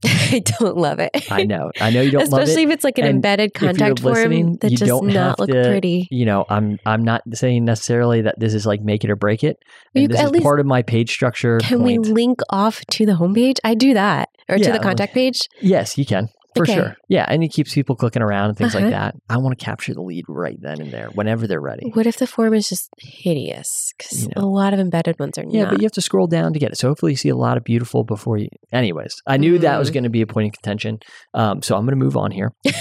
I 0.04 0.42
don't 0.60 0.76
love 0.76 0.98
it. 0.98 1.10
I 1.30 1.44
know. 1.44 1.70
I 1.80 1.90
know 1.90 2.00
you 2.00 2.10
don't 2.10 2.28
love 2.30 2.42
Especially 2.42 2.64
if 2.64 2.70
it's 2.70 2.84
like 2.84 2.98
an 2.98 3.04
And 3.04 3.16
embedded 3.16 3.54
contact 3.54 4.00
form 4.00 4.54
that 4.56 4.70
does 4.70 4.80
don't 4.80 5.06
look 5.06 5.48
to- 5.48 5.64
pretty. 5.68 6.06
You 6.10 6.26
know, 6.26 6.44
I'm 6.48 6.78
I'm 6.84 7.02
not 7.02 7.22
saying 7.32 7.64
necessarily 7.64 8.22
that 8.22 8.38
this 8.38 8.54
is 8.54 8.66
like 8.66 8.82
make 8.82 9.04
it 9.04 9.10
or 9.10 9.16
break 9.16 9.42
it. 9.42 9.56
You- 9.94 10.08
this 10.08 10.20
is 10.20 10.42
part 10.42 10.60
of 10.60 10.66
my 10.66 10.82
page 10.82 11.10
structure 11.10 11.58
Can 11.58 11.80
point. 11.80 12.06
we 12.06 12.12
link 12.12 12.40
off 12.50 12.84
to 12.92 13.06
the 13.06 13.12
homepage? 13.14 13.56
I 13.64 13.74
do 13.74 13.94
that. 13.94 14.28
Or 14.48 14.58
to 14.58 14.70
the 14.70 14.78
contact 14.78 15.12
page. 15.12 15.40
Yes, 15.60 15.98
you 15.98 16.06
can. 16.06 16.28
For 16.56 16.62
Okay. 16.64 16.74
sure. 16.74 16.96
Yeah. 17.08 17.24
And 17.28 17.42
it 17.44 17.48
keeps 17.48 17.74
people 17.74 17.94
clicking 17.96 18.22
around 18.22 18.48
and 18.48 18.56
things 18.58 18.74
Uh-huh. 18.74 18.84
like 18.84 18.92
that. 18.94 19.14
I 19.28 19.36
want 19.38 19.58
to 19.58 19.64
capture 19.64 19.94
the 19.94 20.02
lead 20.02 20.24
right 20.28 20.56
then 20.60 20.80
and 20.80 20.92
there, 20.92 21.08
whenever 21.14 21.46
they're 21.46 21.60
ready. 21.60 21.90
What 21.92 22.06
if 22.06 22.16
the 22.16 22.26
form 22.26 22.54
is 22.54 22.68
just 22.68 22.88
hideous? 22.98 23.92
Because 23.96 24.24
You 24.24 24.30
a 24.36 24.46
lot 24.46 24.72
of 24.74 24.80
embedded 24.80 25.18
ones 25.18 25.36
are 25.38 25.44
Yeah, 25.48 25.62
not. 25.64 25.70
but 25.70 25.78
you 25.80 25.84
have 25.84 25.92
to 25.92 26.00
scroll 26.02 26.26
down 26.26 26.52
to 26.52 26.58
get 26.58 26.72
it. 26.72 26.78
So 26.78 26.88
hopefully 26.88 27.12
you 27.12 27.16
see 27.16 27.28
a 27.28 27.36
lot 27.36 27.56
of 27.56 27.64
beautiful 27.64 28.04
before 28.04 28.38
you. 28.38 28.48
Anyways, 28.72 29.14
I 29.26 29.36
knew 29.36 29.58
that 29.58 29.78
was 29.78 29.90
Mm. 29.90 29.94
going 29.94 30.04
to 30.04 30.10
be 30.10 30.22
a 30.22 30.26
point 30.26 30.48
of 30.48 30.52
contention. 30.62 30.98
Um, 31.34 31.62
so 31.62 31.76
I'm 31.76 31.84
going 31.84 31.98
to 31.98 32.04
move 32.04 32.16
on 32.16 32.30
here. 32.30 32.50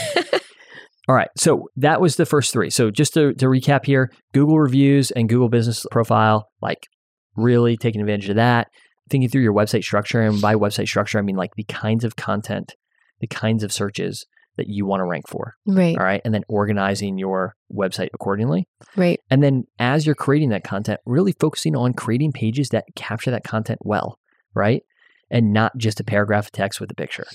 All 1.07 1.15
right. 1.15 1.29
So 1.37 1.67
that 1.75 2.01
was 2.01 2.15
the 2.15 2.25
first 2.25 2.51
three. 2.51 2.69
So 2.71 2.89
just 2.89 3.13
to, 3.13 3.33
to 3.35 3.45
recap 3.45 3.85
here 3.85 4.09
Google 4.33 4.57
reviews 4.59 5.11
and 5.11 5.29
Google 5.29 5.49
business 5.49 5.85
profile, 5.91 6.47
like 6.61 6.87
really 7.35 7.77
taking 7.77 8.01
advantage 8.01 8.29
of 8.29 8.37
that. 8.37 8.67
Thinking 9.11 9.29
through 9.29 9.43
your 9.43 9.53
website 9.53 9.83
structure. 9.83 10.19
And 10.21 10.41
by 10.41 10.55
website 10.55 10.87
structure, 10.87 11.19
I 11.19 11.21
mean 11.21 11.35
like 11.35 11.51
the 11.55 11.63
kinds 11.65 12.03
of 12.03 12.15
content, 12.15 12.73
the 13.19 13.27
kinds 13.27 13.63
of 13.63 13.71
searches 13.71 14.25
that 14.57 14.67
you 14.67 14.85
want 14.85 15.01
to 15.01 15.05
rank 15.05 15.27
for. 15.27 15.55
right, 15.67 15.97
All 15.97 16.03
right. 16.03 16.21
And 16.23 16.33
then 16.33 16.43
organizing 16.47 17.17
your 17.17 17.55
website 17.73 18.09
accordingly. 18.13 18.67
right. 18.95 19.19
And 19.29 19.43
then 19.43 19.65
as 19.79 20.05
you're 20.05 20.15
creating 20.15 20.49
that 20.49 20.63
content, 20.63 20.99
really 21.05 21.33
focusing 21.39 21.75
on 21.75 21.93
creating 21.93 22.31
pages 22.31 22.69
that 22.69 22.85
capture 22.95 23.31
that 23.31 23.43
content 23.43 23.79
well, 23.83 24.17
right? 24.53 24.83
And 25.29 25.51
not 25.51 25.75
just 25.77 25.99
a 25.99 26.03
paragraph 26.03 26.45
of 26.45 26.51
text 26.51 26.79
with 26.79 26.91
a 26.91 26.95
picture. 26.95 27.25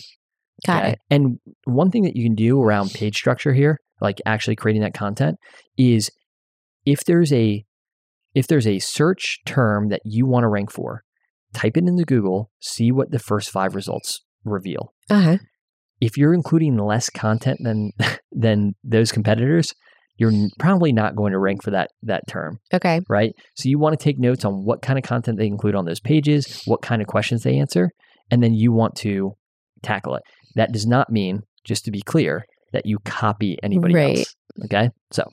Got 0.67 0.83
okay? 0.83 0.93
it. 0.93 0.99
And 1.11 1.39
one 1.65 1.91
thing 1.91 2.03
that 2.05 2.17
you 2.17 2.25
can 2.25 2.35
do 2.35 2.61
around 2.61 2.93
page 2.93 3.17
structure 3.17 3.53
here, 3.53 3.79
like 4.01 4.21
actually 4.25 4.57
creating 4.57 4.83
that 4.83 4.95
content, 4.95 5.39
is 5.77 6.11
if 6.87 7.05
there's 7.05 7.33
a 7.33 7.65
if 8.35 8.47
there's 8.47 8.67
a 8.67 8.79
search 8.79 9.41
term 9.45 9.89
that 9.89 10.03
you 10.05 10.25
want 10.25 10.45
to 10.45 10.49
rank 10.49 10.71
for, 10.71 11.03
type 11.53 11.77
it 11.77 11.85
into 11.85 12.05
Google, 12.05 12.51
see 12.61 12.93
what 12.93 13.11
the 13.11 13.19
first 13.19 13.51
five 13.51 13.75
results 13.75 14.21
reveal. 14.45 14.95
Uh 15.09 15.21
huh. 15.23 15.37
If 16.01 16.17
you're 16.17 16.35
including 16.35 16.77
less 16.79 17.11
content 17.11 17.59
than 17.63 17.93
than 18.33 18.75
those 18.85 19.13
competitors, 19.13 19.75
you're 20.17 20.33
probably 20.59 20.93
not 20.93 21.17
going 21.17 21.33
to 21.33 21.39
rank 21.39 21.63
for 21.63 21.71
that 21.71 21.91
that 22.03 22.23
term 22.29 22.59
Okay. 22.75 23.01
right? 23.09 23.33
So 23.57 23.69
you 23.69 23.79
want 23.79 23.99
to 23.99 24.03
take 24.05 24.19
notes 24.19 24.45
on 24.45 24.65
what 24.65 24.83
kind 24.83 24.99
of 24.99 25.05
content 25.05 25.39
they 25.39 25.47
include 25.47 25.75
on 25.75 25.85
those 25.87 26.01
pages, 26.01 26.63
what 26.67 26.83
kind 26.83 27.01
of 27.03 27.09
questions 27.09 27.43
they 27.43 27.59
answer, 27.59 27.91
and 28.31 28.43
then 28.43 28.55
you 28.55 28.73
want 28.73 28.95
to 28.97 29.33
tackle 29.83 30.15
it. 30.17 30.23
That 30.57 30.73
does 30.73 30.87
not 30.87 31.11
mean, 31.11 31.41
just 31.65 31.85
to 31.87 31.91
be 31.91 32.03
clear, 32.03 32.45
that 32.73 32.87
you 32.87 32.99
copy 33.05 33.57
anybody 33.63 33.95
Right. 33.95 34.19
else. 34.19 34.35
Okay. 34.67 34.91
So 35.11 35.25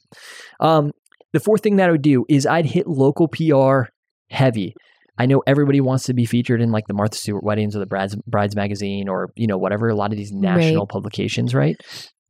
um, 0.60 0.92
the 1.34 1.40
fourth 1.40 1.62
thing 1.64 1.76
that 1.78 1.90
I 1.90 1.92
would 1.92 2.02
do 2.02 2.26
is 2.30 2.46
I'd 2.46 2.66
hit 2.68 2.88
local 2.88 3.28
PR 3.28 3.90
heavy. 4.30 4.74
I 5.18 5.26
know 5.26 5.42
everybody 5.48 5.82
wants 5.82 6.06
to 6.06 6.14
be 6.14 6.26
featured 6.26 6.62
in 6.62 6.72
like 6.72 6.88
the 6.88 6.94
Martha 6.94 7.18
Stewart 7.18 7.44
weddings 7.44 7.76
or 7.76 7.80
the 7.80 7.86
Brides, 7.86 8.16
Brides 8.28 8.56
magazine 8.56 9.08
or 9.10 9.32
you 9.36 9.48
know 9.48 9.58
whatever 9.58 9.90
a 9.90 9.96
lot 9.96 10.12
of 10.12 10.18
these 10.18 10.32
national 10.32 10.88
publications, 10.88 11.56
right? 11.56 11.76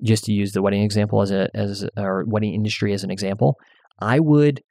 Just 0.03 0.25
to 0.25 0.33
use 0.33 0.51
the 0.53 0.61
wedding 0.61 0.83
example 0.83 1.21
as 1.21 1.31
a 1.31 1.49
as 1.53 1.83
a- 1.83 1.89
or 2.01 2.23
wedding 2.27 2.53
industry 2.53 2.93
as 2.93 3.03
an 3.03 3.11
example, 3.11 3.55
I 3.99 4.19
would 4.19 4.61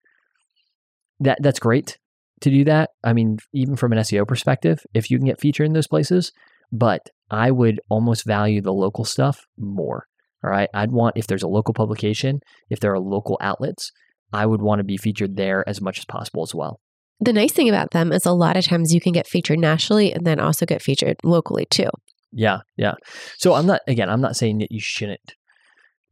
that 1.21 1.39
that's 1.41 1.59
great 1.59 1.99
to 2.43 2.51
do 2.51 2.65
that. 2.65 2.91
I 3.03 3.13
mean, 3.13 3.39
even 3.53 3.77
from 3.77 3.93
an 3.93 3.99
SEO 3.99 4.27
perspective, 4.27 4.81
if 4.95 5.11
you 5.11 5.19
can 5.19 5.27
get 5.27 5.41
featured 5.41 5.67
in 5.67 5.73
those 5.73 5.89
places, 5.89 6.33
but 6.71 7.01
I 7.31 7.51
would 7.51 7.81
almost 7.89 8.27
value 8.27 8.61
the 8.61 8.73
local 8.73 9.05
stuff 9.05 9.41
more. 9.59 10.05
All 10.45 10.51
right. 10.51 10.69
I'd 10.75 10.93
want 10.93 11.17
if 11.17 11.27
there's 11.27 11.43
a 11.43 11.49
local 11.49 11.75
publication, 11.75 12.41
if 12.71 12.81
there 12.81 12.93
are 12.93 13.01
local 13.01 13.39
outlets, 13.41 13.91
I 14.33 14.47
would 14.47 14.61
want 14.61 14.81
to 14.81 14.85
be 14.85 14.97
featured 14.97 15.37
there 15.37 15.67
as 15.69 15.81
much 15.81 15.99
as 15.99 16.05
possible 16.05 16.43
as 16.43 16.55
well. 16.55 16.81
The 17.21 17.33
nice 17.33 17.53
thing 17.53 17.69
about 17.69 17.93
them 17.93 18.13
is 18.13 18.27
a 18.27 18.33
lot 18.33 18.57
of 18.57 18.65
times 18.65 18.93
you 18.93 19.01
can 19.01 19.13
get 19.13 19.27
featured 19.27 19.59
nationally 19.59 20.13
and 20.13 20.27
then 20.27 20.39
also 20.39 20.67
get 20.67 20.83
featured 20.83 21.17
locally 21.25 21.67
too. 21.71 21.89
Yeah, 22.33 22.59
yeah. 22.77 22.95
So 23.39 23.55
I'm 23.55 23.67
not 23.67 23.81
again, 23.89 24.11
I'm 24.11 24.21
not 24.21 24.37
saying 24.37 24.59
that 24.59 24.71
you 24.71 24.81
shouldn't 24.81 25.35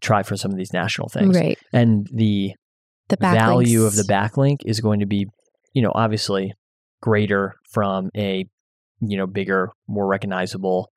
try 0.01 0.23
for 0.23 0.37
some 0.37 0.51
of 0.51 0.57
these 0.57 0.73
national 0.73 1.09
things. 1.09 1.37
Right. 1.37 1.59
And 1.73 2.07
the 2.13 2.53
The 3.09 3.17
backlinks. 3.19 3.35
value 3.35 3.85
of 3.85 3.97
the 3.97 4.03
backlink 4.03 4.59
is 4.65 4.81
going 4.81 5.01
to 5.01 5.07
be, 5.07 5.27
you 5.75 5.83
know, 5.83 5.93
obviously 5.95 6.53
greater 7.03 7.55
from 7.71 8.09
a, 8.17 8.47
you 9.01 9.17
know, 9.19 9.27
bigger, 9.27 9.71
more 9.87 10.07
recognizable 10.07 10.91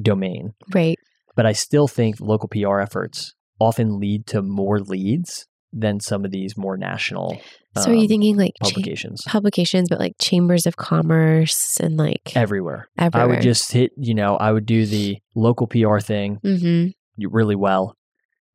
domain. 0.00 0.50
Right. 0.74 0.98
But 1.36 1.46
I 1.46 1.52
still 1.52 1.86
think 1.86 2.16
local 2.20 2.48
PR 2.48 2.80
efforts 2.80 3.34
often 3.60 3.98
lead 4.00 4.26
to 4.28 4.42
more 4.42 4.80
leads 4.80 5.46
than 5.72 6.00
some 6.00 6.24
of 6.24 6.30
these 6.30 6.56
more 6.56 6.76
national 6.76 7.40
So 7.76 7.90
are 7.90 7.94
you 7.94 8.02
um, 8.02 8.08
thinking 8.08 8.36
like 8.36 8.52
cha- 8.62 8.70
publications 8.70 9.22
publications, 9.26 9.88
but 9.88 9.98
like 9.98 10.14
chambers 10.20 10.66
of 10.66 10.76
commerce 10.76 11.78
and 11.80 11.96
like 11.96 12.36
everywhere. 12.36 12.88
everywhere? 12.98 13.24
I 13.24 13.26
would 13.26 13.42
just 13.42 13.72
hit, 13.72 13.92
you 13.96 14.14
know, 14.14 14.36
I 14.36 14.52
would 14.52 14.66
do 14.66 14.86
the 14.86 15.18
local 15.34 15.66
PR 15.66 15.98
thing 15.98 16.38
hmm 16.42 16.86
really 17.18 17.54
well. 17.54 17.96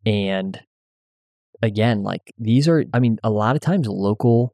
And 0.05 0.59
again, 1.61 2.03
like 2.03 2.21
these 2.37 2.67
are, 2.67 2.83
I 2.93 2.99
mean, 2.99 3.17
a 3.23 3.29
lot 3.29 3.55
of 3.55 3.61
times 3.61 3.87
local 3.87 4.53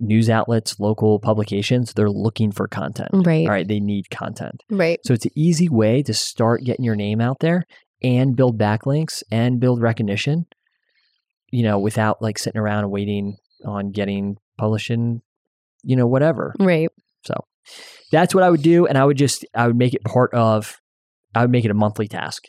news 0.00 0.30
outlets, 0.30 0.80
local 0.80 1.20
publications, 1.20 1.92
they're 1.92 2.10
looking 2.10 2.50
for 2.50 2.66
content. 2.66 3.10
Right. 3.12 3.46
All 3.46 3.52
right. 3.52 3.68
They 3.68 3.80
need 3.80 4.10
content. 4.10 4.62
Right. 4.70 4.98
So 5.04 5.14
it's 5.14 5.26
an 5.26 5.32
easy 5.36 5.68
way 5.68 6.02
to 6.02 6.14
start 6.14 6.64
getting 6.64 6.84
your 6.84 6.96
name 6.96 7.20
out 7.20 7.38
there 7.40 7.64
and 8.02 8.34
build 8.34 8.58
backlinks 8.58 9.22
and 9.30 9.60
build 9.60 9.82
recognition, 9.82 10.46
you 11.52 11.62
know, 11.62 11.78
without 11.78 12.22
like 12.22 12.38
sitting 12.38 12.60
around 12.60 12.84
and 12.84 12.90
waiting 12.90 13.36
on 13.64 13.90
getting 13.92 14.36
published 14.58 14.90
in, 14.90 15.22
you 15.82 15.96
know, 15.96 16.06
whatever. 16.06 16.54
Right. 16.58 16.88
So 17.24 17.34
that's 18.10 18.34
what 18.34 18.44
I 18.44 18.50
would 18.50 18.62
do. 18.62 18.86
And 18.86 18.96
I 18.96 19.04
would 19.04 19.16
just, 19.16 19.44
I 19.54 19.66
would 19.66 19.76
make 19.76 19.94
it 19.94 20.04
part 20.04 20.32
of, 20.34 20.80
I 21.34 21.42
would 21.42 21.50
make 21.50 21.64
it 21.64 21.70
a 21.70 21.74
monthly 21.74 22.08
task. 22.08 22.44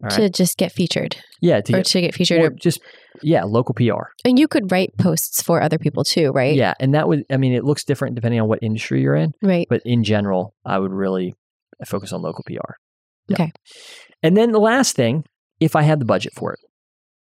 Right. 0.00 0.12
To 0.12 0.30
just 0.30 0.56
get 0.56 0.70
featured 0.70 1.16
yeah. 1.42 1.60
To 1.60 1.72
or 1.72 1.76
get, 1.78 1.86
to 1.86 2.00
get 2.00 2.14
featured. 2.14 2.40
or 2.40 2.46
Or, 2.46 2.50
just, 2.50 2.80
yeah, 3.20 3.42
local 3.42 3.74
PR. 3.74 4.12
and 4.24 4.38
you 4.38 4.46
could 4.46 4.70
write 4.70 4.96
posts 4.96 5.42
for 5.42 5.60
other 5.60 5.76
people 5.76 6.04
too, 6.04 6.30
right? 6.30 6.54
Yeah. 6.54 6.74
And 6.78 6.94
that 6.94 7.08
would, 7.08 7.24
I 7.30 7.36
mean, 7.36 7.52
it 7.52 7.64
looks 7.64 7.82
different 7.82 8.14
depending 8.14 8.40
on 8.40 8.46
what 8.46 8.60
industry 8.62 9.02
you're 9.02 9.16
in. 9.16 9.32
Right. 9.42 9.66
But 9.68 9.82
in 9.84 10.04
general, 10.04 10.54
I 10.64 10.78
would 10.78 10.92
really 10.92 11.34
focus 11.84 12.12
on 12.12 12.22
local 12.22 12.44
PR. 12.44 12.74
Okay. 13.32 13.50
And 14.22 14.36
then 14.36 14.52
the 14.52 14.60
last 14.60 14.94
thing, 14.94 15.24
if 15.58 15.74
I 15.74 15.82
had 15.82 15.98
the 15.98 16.04
budget 16.04 16.32
for 16.32 16.52
it, 16.52 16.60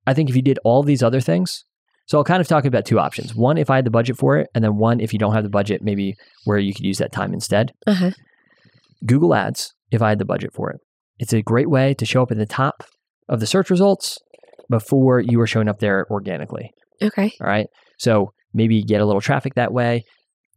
I 0.06 0.14
think 0.14 0.30
if 0.30 0.36
you 0.36 0.44
did 0.44 0.60
all 0.64 0.84
these 0.84 1.02
other 1.02 1.22
things, 1.22 1.66
so 2.10 2.18
I'll 2.18 2.24
kind 2.24 2.42
of 2.42 2.48
talk 2.48 2.66
about 2.66 2.86
two 2.86 2.98
options. 2.98 3.36
One, 3.36 3.60
if 3.60 3.70
I 3.70 3.76
had 3.76 3.86
the 3.86 3.92
budget 3.92 4.18
for 4.18 4.40
it, 4.40 4.48
and 4.56 4.64
then 4.64 4.78
one, 4.78 5.00
if 5.00 5.14
you 5.14 5.20
don't 5.20 5.36
have 5.36 5.44
the 5.44 5.50
budget, 5.50 5.84
maybe 5.84 6.16
where 6.44 6.58
you 6.58 6.74
could 6.74 6.84
use 6.84 6.98
that 6.98 7.12
time 7.12 7.36
instead. 7.36 7.72
Uh 7.86 7.94
huh. 7.94 8.12
Google 9.06 9.36
Ads, 9.36 9.76
if 9.92 10.02
I 10.02 10.10
had 10.10 10.18
the 10.18 10.26
budget 10.26 10.52
for 10.52 10.72
it. 10.72 10.82
It's 11.20 11.34
a 11.34 11.44
great 11.44 11.70
way 11.70 11.94
to 11.94 12.08
show 12.08 12.24
up 12.24 12.32
in 12.32 12.40
the 12.40 12.48
top 12.48 12.84
of 13.30 13.40
the 13.40 13.46
search 13.46 13.70
results 13.70 14.18
before 14.72 15.20
you 15.20 15.40
are 15.40 15.46
showing 15.46 15.68
up 15.68 15.78
there 15.82 16.08
organically. 16.10 16.72
Okay. 17.00 17.32
All 17.40 17.48
right. 17.48 17.68
So 18.00 18.32
maybe 18.56 18.82
get 18.82 19.02
a 19.02 19.06
little 19.06 19.22
traffic 19.22 19.54
that 19.54 19.72
way. 19.72 20.04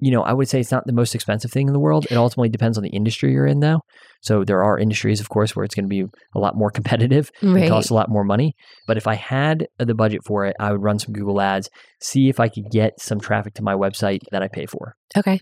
You 0.04 0.10
know, 0.10 0.22
I 0.22 0.32
would 0.32 0.48
say 0.48 0.58
it's 0.58 0.72
not 0.72 0.84
the 0.84 0.92
most 0.92 1.14
expensive 1.14 1.52
thing 1.52 1.68
in 1.68 1.72
the 1.72 1.78
world. 1.78 2.06
It 2.10 2.16
ultimately 2.16 2.48
depends 2.48 2.76
on 2.76 2.82
the 2.82 2.90
industry 2.90 3.30
you're 3.30 3.46
in, 3.46 3.60
though. 3.60 3.82
So 4.20 4.42
there 4.42 4.62
are 4.64 4.76
industries, 4.76 5.20
of 5.20 5.28
course, 5.28 5.54
where 5.54 5.64
it's 5.64 5.76
going 5.76 5.84
to 5.84 5.88
be 5.88 6.04
a 6.34 6.38
lot 6.40 6.56
more 6.56 6.70
competitive. 6.78 7.30
It 7.40 7.46
Right. 7.46 7.68
costs 7.68 7.90
a 7.90 7.94
lot 7.94 8.08
more 8.08 8.24
money. 8.24 8.54
But 8.88 8.96
if 8.96 9.06
I 9.06 9.14
had 9.14 9.68
the 9.78 9.94
budget 9.94 10.22
for 10.26 10.44
it, 10.46 10.56
I 10.58 10.72
would 10.72 10.82
run 10.82 10.98
some 10.98 11.12
Google 11.12 11.40
ads, 11.40 11.70
see 12.00 12.28
if 12.28 12.40
I 12.40 12.48
could 12.48 12.68
get 12.70 13.00
some 13.00 13.20
traffic 13.20 13.54
to 13.54 13.62
my 13.62 13.74
website 13.74 14.18
that 14.32 14.42
I 14.42 14.48
pay 14.48 14.66
for. 14.66 14.94
Okay. 15.16 15.38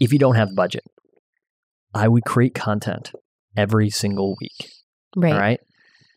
If 0.00 0.12
you 0.12 0.18
don't 0.18 0.34
have 0.34 0.48
the 0.50 0.54
budget, 0.54 0.82
I 1.94 2.08
would 2.08 2.24
create 2.24 2.54
content 2.54 3.12
every 3.56 3.88
single 3.88 4.36
week. 4.40 4.70
Right. 5.16 5.32
All 5.32 5.38
right. 5.38 5.60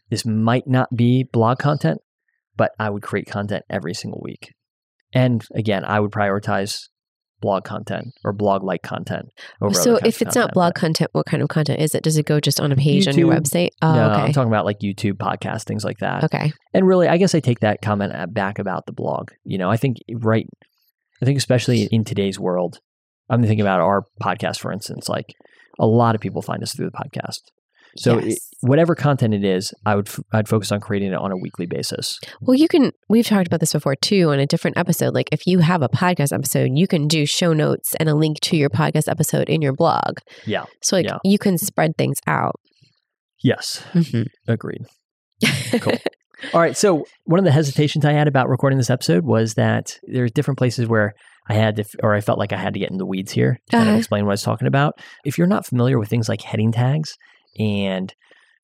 This 0.09 0.25
might 0.25 0.67
not 0.67 0.89
be 0.93 1.23
blog 1.31 1.59
content, 1.59 1.99
but 2.57 2.71
I 2.79 2.89
would 2.89 3.03
create 3.03 3.27
content 3.27 3.63
every 3.69 3.93
single 3.93 4.19
week. 4.23 4.51
And 5.13 5.45
again, 5.55 5.85
I 5.85 5.99
would 6.01 6.11
prioritize 6.11 6.79
blog 7.41 7.63
content 7.63 8.13
or 8.23 8.33
blog 8.33 8.63
like 8.63 8.81
content 8.81 9.29
So 9.71 9.97
if 9.97 10.21
it's 10.21 10.35
not 10.35 10.53
blog 10.53 10.73
content, 10.73 11.09
what 11.13 11.25
kind 11.25 11.43
of 11.43 11.49
content 11.49 11.79
is 11.79 11.93
it? 11.93 12.03
Does 12.03 12.17
it 12.17 12.25
go 12.25 12.39
just 12.39 12.59
on 12.59 12.71
a 12.71 12.75
page 12.75 13.07
on 13.07 13.17
your 13.17 13.31
website? 13.31 13.69
Oh, 13.81 13.93
no, 13.93 14.11
okay. 14.11 14.21
I'm 14.21 14.33
talking 14.33 14.51
about 14.51 14.65
like 14.65 14.79
YouTube, 14.79 15.13
podcast, 15.13 15.63
things 15.63 15.83
like 15.83 15.99
that. 15.99 16.23
okay. 16.23 16.51
And 16.73 16.87
really, 16.87 17.07
I 17.07 17.17
guess 17.17 17.35
I 17.35 17.39
take 17.39 17.59
that 17.59 17.81
comment 17.81 18.13
uh, 18.15 18.25
back 18.25 18.59
about 18.59 18.85
the 18.85 18.93
blog. 18.93 19.31
You 19.43 19.57
know, 19.57 19.69
I 19.69 19.77
think 19.77 19.97
right, 20.11 20.47
I 21.21 21.25
think 21.25 21.37
especially 21.37 21.83
in 21.91 22.03
today's 22.03 22.39
world, 22.39 22.79
I'm 23.29 23.41
thinking 23.41 23.61
about 23.61 23.81
our 23.81 24.03
podcast, 24.21 24.59
for 24.59 24.71
instance. 24.71 25.09
Like 25.09 25.35
a 25.79 25.85
lot 25.85 26.15
of 26.15 26.21
people 26.21 26.41
find 26.41 26.63
us 26.63 26.75
through 26.75 26.89
the 26.89 26.97
podcast. 26.97 27.39
So 27.97 28.19
it, 28.19 28.39
whatever 28.61 28.95
content 28.95 29.33
it 29.33 29.43
is, 29.43 29.73
I 29.85 29.95
would 29.95 30.07
f- 30.07 30.19
I'd 30.33 30.47
focus 30.47 30.71
on 30.71 30.79
creating 30.79 31.09
it 31.13 31.15
on 31.15 31.31
a 31.31 31.37
weekly 31.37 31.65
basis. 31.65 32.19
Well, 32.41 32.55
you 32.55 32.67
can, 32.67 32.91
we've 33.09 33.25
talked 33.25 33.47
about 33.47 33.59
this 33.59 33.73
before 33.73 33.95
too 33.95 34.29
on 34.31 34.39
a 34.39 34.45
different 34.45 34.77
episode. 34.77 35.13
Like 35.13 35.29
if 35.31 35.45
you 35.47 35.59
have 35.59 35.81
a 35.81 35.89
podcast 35.89 36.31
episode, 36.33 36.71
you 36.75 36.87
can 36.87 37.07
do 37.07 37.25
show 37.25 37.53
notes 37.53 37.95
and 37.99 38.07
a 38.09 38.15
link 38.15 38.39
to 38.41 38.57
your 38.57 38.69
podcast 38.69 39.07
episode 39.09 39.49
in 39.49 39.61
your 39.61 39.73
blog. 39.73 40.19
Yeah. 40.45 40.65
So 40.81 40.95
like 40.97 41.05
Yeah. 41.05 41.17
you 41.23 41.37
can 41.37 41.57
spread 41.57 41.97
things 41.97 42.17
out. 42.27 42.55
Yes. 43.43 43.83
Mm-hmm. 43.93 44.23
Agreed. 44.51 44.85
Cool. 45.81 45.93
All 46.53 46.61
right. 46.61 46.77
So 46.77 47.05
one 47.25 47.39
of 47.39 47.45
the 47.45 47.51
hesitations 47.51 48.05
I 48.05 48.13
had 48.13 48.27
about 48.27 48.47
recording 48.47 48.77
this 48.77 48.89
episode 48.91 49.25
was 49.25 49.55
that 49.55 49.97
there's 50.03 50.31
different 50.31 50.57
places 50.59 50.87
where 50.87 51.13
I 51.49 51.53
had 51.55 51.75
to, 51.77 51.83
or 52.03 52.13
I 52.13 52.21
felt 52.21 52.37
like 52.37 52.53
I 52.53 52.57
had 52.57 52.73
to 52.75 52.79
get 52.79 52.91
in 52.91 52.97
the 52.97 53.05
weeds 53.07 53.31
here 53.31 53.57
to 53.69 53.71
kind 53.71 53.83
of 53.83 53.87
Uh-huh. 53.89 53.97
explain 53.97 54.25
what 54.25 54.31
I 54.31 54.33
was 54.33 54.43
talking 54.43 54.67
about. 54.67 54.93
If 55.25 55.37
you're 55.37 55.47
not 55.47 55.65
familiar 55.65 55.97
with 55.97 56.09
things 56.09 56.29
like 56.29 56.41
heading 56.41 56.71
tags 56.71 57.15
and 57.59 58.13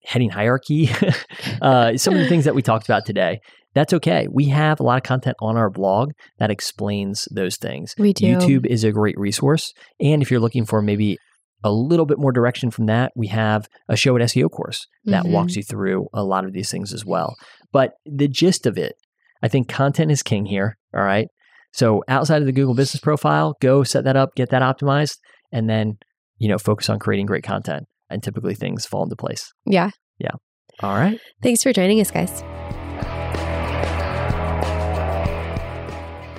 heading 0.05 0.29
hierarchy, 0.29 0.89
uh, 1.61 1.97
some 1.97 2.13
of 2.13 2.19
the 2.19 2.27
things 2.27 2.45
that 2.45 2.55
we 2.55 2.61
talked 2.61 2.85
about 2.85 3.05
today, 3.05 3.39
that's 3.73 3.93
okay. 3.93 4.27
We 4.31 4.45
have 4.49 4.79
a 4.79 4.83
lot 4.83 4.97
of 4.97 5.03
content 5.03 5.35
on 5.41 5.57
our 5.57 5.69
blog 5.69 6.11
that 6.39 6.51
explains 6.51 7.27
those 7.31 7.57
things. 7.57 7.95
We 7.97 8.13
do. 8.13 8.25
YouTube 8.25 8.65
is 8.67 8.83
a 8.83 8.91
great 8.91 9.17
resource. 9.17 9.73
And 9.99 10.21
if 10.21 10.29
you're 10.29 10.39
looking 10.39 10.65
for 10.65 10.81
maybe 10.81 11.17
a 11.63 11.71
little 11.71 12.05
bit 12.05 12.19
more 12.19 12.31
direction 12.31 12.69
from 12.71 12.85
that, 12.87 13.11
we 13.15 13.27
have 13.27 13.67
a 13.89 13.93
Showit 13.93 14.21
SEO 14.21 14.49
course 14.51 14.85
that 15.05 15.23
Mhm. 15.23 15.31
walks 15.31 15.55
you 15.55 15.63
through 15.63 16.07
a 16.13 16.23
lot 16.23 16.45
of 16.45 16.53
these 16.53 16.69
things 16.69 16.93
as 16.93 17.05
well. 17.05 17.35
But 17.71 17.93
the 18.05 18.27
gist 18.27 18.65
of 18.67 18.77
it, 18.77 18.93
I 19.41 19.47
think 19.47 19.69
content 19.69 20.11
is 20.11 20.21
king 20.21 20.45
here. 20.45 20.77
All 20.93 21.03
right. 21.03 21.27
So 21.71 22.03
outside 22.07 22.41
of 22.41 22.45
the 22.45 22.51
Google 22.51 22.75
business 22.75 23.01
profile, 23.01 23.55
go 23.59 23.83
set 23.83 24.03
that 24.03 24.15
up, 24.17 24.35
get 24.35 24.49
that 24.49 24.61
optimized, 24.61 25.17
and 25.51 25.67
then, 25.69 25.97
you 26.37 26.47
know, 26.49 26.57
focus 26.59 26.89
on 26.89 26.99
creating 26.99 27.25
great 27.25 27.43
content. 27.43 27.85
And 28.13 28.21
typically 28.21 28.53
things 28.53 28.85
fall 28.85 29.03
into 29.03 29.15
place. 29.15 29.51
Yeah. 29.65 29.89
Yeah. 30.19 30.35
All 30.81 30.93
right. 30.93 31.19
Thanks 31.41 31.63
for 31.63 31.73
joining 31.73 31.99
us, 31.99 32.11
guys. 32.11 32.43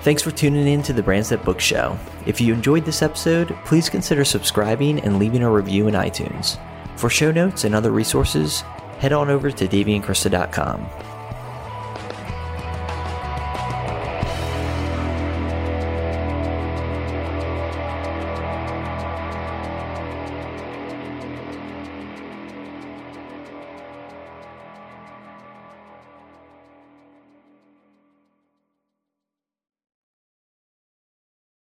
Thanks 0.03 0.21
for 0.21 0.31
tuning 0.31 0.67
in 0.67 0.83
to 0.83 0.93
the 0.93 1.03
Brands 1.03 1.29
That 1.29 1.43
Book 1.43 1.59
Show. 1.59 1.97
If 2.25 2.39
you 2.39 2.53
enjoyed 2.53 2.85
this 2.85 3.01
episode, 3.01 3.55
please 3.65 3.89
consider 3.89 4.23
subscribing 4.23 4.99
and 5.01 5.19
leaving 5.19 5.41
a 5.43 5.51
review 5.51 5.87
in 5.87 5.95
iTunes. 5.95 6.59
For 6.95 7.09
show 7.09 7.31
notes 7.31 7.63
and 7.63 7.75
other 7.75 7.91
resources, 7.91 8.61
head 8.99 9.13
on 9.13 9.29
over 9.29 9.51
to 9.51 9.67
daveyandkrista.com. 9.67 11.14